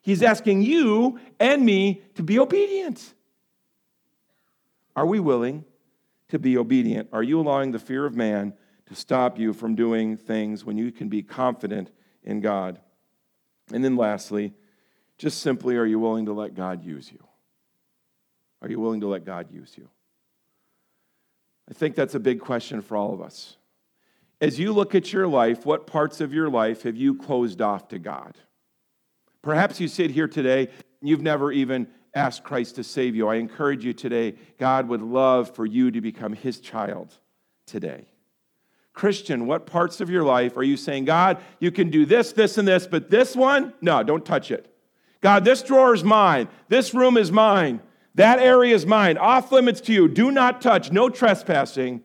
He's 0.00 0.24
asking 0.24 0.62
you 0.62 1.20
and 1.38 1.64
me 1.64 2.02
to 2.16 2.24
be 2.24 2.40
obedient. 2.40 3.14
Are 4.96 5.06
we 5.06 5.20
willing 5.20 5.64
to 6.30 6.40
be 6.40 6.58
obedient? 6.58 7.10
Are 7.12 7.22
you 7.22 7.38
allowing 7.38 7.70
the 7.70 7.78
fear 7.78 8.04
of 8.04 8.16
man 8.16 8.54
to 8.92 9.00
stop 9.00 9.38
you 9.38 9.52
from 9.52 9.74
doing 9.74 10.16
things 10.16 10.64
when 10.64 10.76
you 10.76 10.92
can 10.92 11.08
be 11.08 11.22
confident 11.22 11.90
in 12.22 12.40
God? 12.40 12.80
And 13.72 13.84
then 13.84 13.96
lastly, 13.96 14.52
just 15.18 15.40
simply, 15.40 15.76
are 15.76 15.86
you 15.86 15.98
willing 15.98 16.26
to 16.26 16.32
let 16.32 16.54
God 16.54 16.84
use 16.84 17.10
you? 17.10 17.24
Are 18.60 18.68
you 18.68 18.78
willing 18.78 19.00
to 19.00 19.06
let 19.06 19.24
God 19.24 19.50
use 19.50 19.72
you? 19.76 19.88
I 21.70 21.74
think 21.74 21.94
that's 21.94 22.14
a 22.14 22.20
big 22.20 22.40
question 22.40 22.82
for 22.82 22.96
all 22.96 23.14
of 23.14 23.20
us. 23.20 23.56
As 24.40 24.58
you 24.58 24.72
look 24.72 24.94
at 24.94 25.12
your 25.12 25.26
life, 25.26 25.64
what 25.64 25.86
parts 25.86 26.20
of 26.20 26.34
your 26.34 26.50
life 26.50 26.82
have 26.82 26.96
you 26.96 27.14
closed 27.14 27.62
off 27.62 27.88
to 27.88 27.98
God? 27.98 28.36
Perhaps 29.40 29.80
you 29.80 29.88
sit 29.88 30.10
here 30.10 30.28
today 30.28 30.68
and 31.00 31.08
you've 31.08 31.22
never 31.22 31.50
even 31.52 31.86
asked 32.14 32.44
Christ 32.44 32.76
to 32.76 32.84
save 32.84 33.16
you, 33.16 33.28
I 33.28 33.36
encourage 33.36 33.84
you 33.84 33.92
today, 33.92 34.34
God 34.58 34.88
would 34.88 35.00
love 35.00 35.54
for 35.54 35.64
you 35.64 35.90
to 35.90 36.00
become 36.00 36.34
his 36.34 36.60
child 36.60 37.16
today. 37.66 38.11
Christian, 38.92 39.46
what 39.46 39.66
parts 39.66 40.00
of 40.00 40.10
your 40.10 40.22
life 40.22 40.56
are 40.56 40.62
you 40.62 40.76
saying, 40.76 41.06
God, 41.06 41.38
you 41.58 41.70
can 41.70 41.90
do 41.90 42.04
this, 42.04 42.32
this, 42.32 42.58
and 42.58 42.68
this, 42.68 42.86
but 42.86 43.10
this 43.10 43.34
one, 43.34 43.72
no, 43.80 44.02
don't 44.02 44.24
touch 44.24 44.50
it? 44.50 44.72
God, 45.20 45.44
this 45.44 45.62
drawer 45.62 45.94
is 45.94 46.04
mine. 46.04 46.48
This 46.68 46.92
room 46.92 47.16
is 47.16 47.32
mine. 47.32 47.80
That 48.16 48.40
area 48.40 48.74
is 48.74 48.84
mine. 48.84 49.16
Off 49.16 49.52
limits 49.52 49.80
to 49.82 49.92
you. 49.92 50.08
Do 50.08 50.30
not 50.30 50.60
touch. 50.60 50.92
No 50.92 51.08
trespassing. 51.08 52.04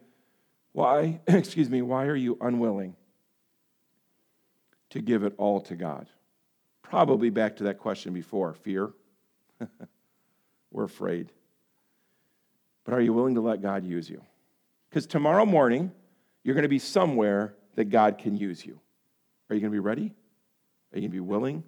Why, 0.71 1.19
excuse 1.27 1.69
me, 1.69 1.81
why 1.81 2.05
are 2.05 2.15
you 2.15 2.37
unwilling 2.39 2.95
to 4.91 5.01
give 5.01 5.23
it 5.23 5.33
all 5.37 5.59
to 5.61 5.75
God? 5.75 6.07
Probably 6.83 7.29
back 7.29 7.57
to 7.57 7.63
that 7.65 7.79
question 7.79 8.13
before 8.13 8.53
fear. 8.53 8.91
We're 10.71 10.85
afraid. 10.85 11.31
But 12.85 12.93
are 12.93 13.01
you 13.01 13.11
willing 13.11 13.35
to 13.35 13.41
let 13.41 13.61
God 13.61 13.83
use 13.83 14.09
you? 14.09 14.21
Because 14.89 15.05
tomorrow 15.05 15.45
morning, 15.45 15.91
you're 16.47 16.53
going 16.53 16.63
to 16.63 16.69
be 16.69 16.79
somewhere 16.79 17.55
that 17.75 17.89
God 17.89 18.17
can 18.17 18.37
use 18.37 18.65
you. 18.65 18.79
Are 19.49 19.53
you 19.53 19.59
going 19.59 19.69
to 19.69 19.75
be 19.75 19.79
ready? 19.79 20.13
Are 20.93 20.95
you 20.97 21.01
going 21.01 21.11
to 21.11 21.15
be 21.15 21.19
willing? 21.19 21.61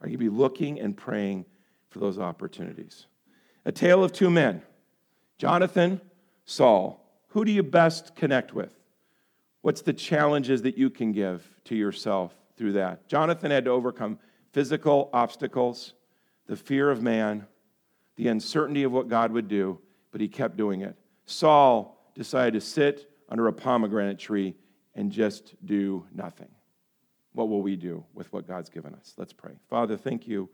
Are 0.00 0.08
you 0.08 0.16
going 0.16 0.26
to 0.26 0.32
be 0.32 0.38
looking 0.38 0.80
and 0.80 0.96
praying 0.96 1.44
for 1.90 1.98
those 1.98 2.18
opportunities? 2.18 3.08
A 3.66 3.72
tale 3.72 4.02
of 4.02 4.14
two 4.14 4.30
men 4.30 4.62
Jonathan, 5.36 6.00
Saul. 6.46 7.02
Who 7.28 7.44
do 7.44 7.52
you 7.52 7.62
best 7.62 8.16
connect 8.16 8.54
with? 8.54 8.74
What's 9.60 9.82
the 9.82 9.92
challenges 9.92 10.62
that 10.62 10.78
you 10.78 10.88
can 10.88 11.12
give 11.12 11.46
to 11.64 11.76
yourself 11.76 12.32
through 12.56 12.72
that? 12.72 13.08
Jonathan 13.08 13.50
had 13.50 13.66
to 13.66 13.70
overcome 13.70 14.18
physical 14.54 15.10
obstacles, 15.12 15.92
the 16.46 16.56
fear 16.56 16.90
of 16.90 17.02
man, 17.02 17.46
the 18.16 18.28
uncertainty 18.28 18.82
of 18.84 18.92
what 18.92 19.08
God 19.08 19.30
would 19.32 19.48
do, 19.48 19.78
but 20.10 20.22
he 20.22 20.28
kept 20.28 20.56
doing 20.56 20.80
it. 20.80 20.96
Saul 21.26 22.10
decided 22.14 22.54
to 22.54 22.62
sit 22.62 23.10
under 23.28 23.48
a 23.48 23.52
pomegranate 23.52 24.18
tree 24.18 24.54
and 24.94 25.10
just 25.12 25.54
do 25.64 26.06
nothing. 26.14 26.48
What 27.32 27.48
will 27.48 27.62
we 27.62 27.76
do 27.76 28.04
with 28.14 28.32
what 28.32 28.48
God's 28.48 28.70
given 28.70 28.94
us? 28.94 29.14
Let's 29.16 29.32
pray. 29.32 29.52
Father, 29.68 29.96
thank 29.96 30.26
you 30.26 30.48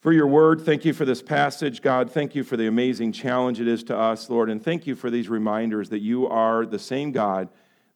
for 0.00 0.12
your 0.12 0.26
word. 0.26 0.60
Thank 0.60 0.84
you 0.84 0.92
for 0.92 1.04
this 1.04 1.22
passage, 1.22 1.80
God. 1.80 2.10
Thank 2.10 2.34
you 2.34 2.44
for 2.44 2.56
the 2.56 2.66
amazing 2.66 3.12
challenge 3.12 3.60
it 3.60 3.68
is 3.68 3.82
to 3.84 3.96
us, 3.96 4.28
Lord. 4.28 4.50
And 4.50 4.62
thank 4.62 4.86
you 4.86 4.94
for 4.94 5.10
these 5.10 5.28
reminders 5.28 5.88
that 5.88 6.00
you 6.00 6.26
are 6.28 6.66
the 6.66 6.78
same 6.78 7.12
God 7.12 7.48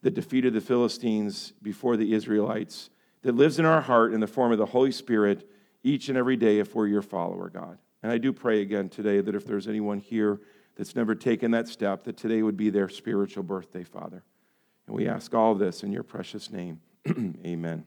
that 0.03 0.15
defeated 0.15 0.55
the 0.55 0.61
Philistines 0.63 1.53
before 1.63 1.97
the 1.97 2.15
Israelites, 2.15 2.89
that 3.23 3.35
lives 3.35 3.59
in 3.59 3.67
our 3.67 3.83
heart 3.83 4.15
in 4.15 4.21
the 4.21 4.27
form 4.27 4.51
of 4.51 4.59
the 4.59 4.67
Holy 4.67 4.93
Spirit 4.93 5.49
each 5.83 6.09
and 6.09 6.17
every 6.17 6.37
day 6.37 6.59
if 6.59 6.75
we're 6.75 6.87
your 6.87 7.03
follower, 7.03 7.51
God. 7.51 7.79
And 8.03 8.11
I 8.11 8.17
do 8.17 8.33
pray 8.33 8.63
again 8.63 8.89
today 8.89 9.21
that 9.21 9.35
if 9.35 9.45
there's 9.45 9.69
anyone 9.69 9.99
here 9.99 10.41
that's 10.81 10.97
never 10.97 11.15
taken 11.15 11.51
that 11.51 11.69
step, 11.69 12.05
that 12.05 12.17
today 12.17 12.43
would 12.43 12.57
be 12.57 12.71
their 12.71 12.89
spiritual 12.89 13.43
birthday, 13.43 13.85
Father. 13.85 14.25
And 14.87 14.97
we 14.97 15.07
ask 15.07 15.35
all 15.35 15.55
this 15.55 15.83
in 15.83 15.93
your 15.93 16.03
precious 16.03 16.51
name. 16.51 16.81
Amen. 17.45 17.85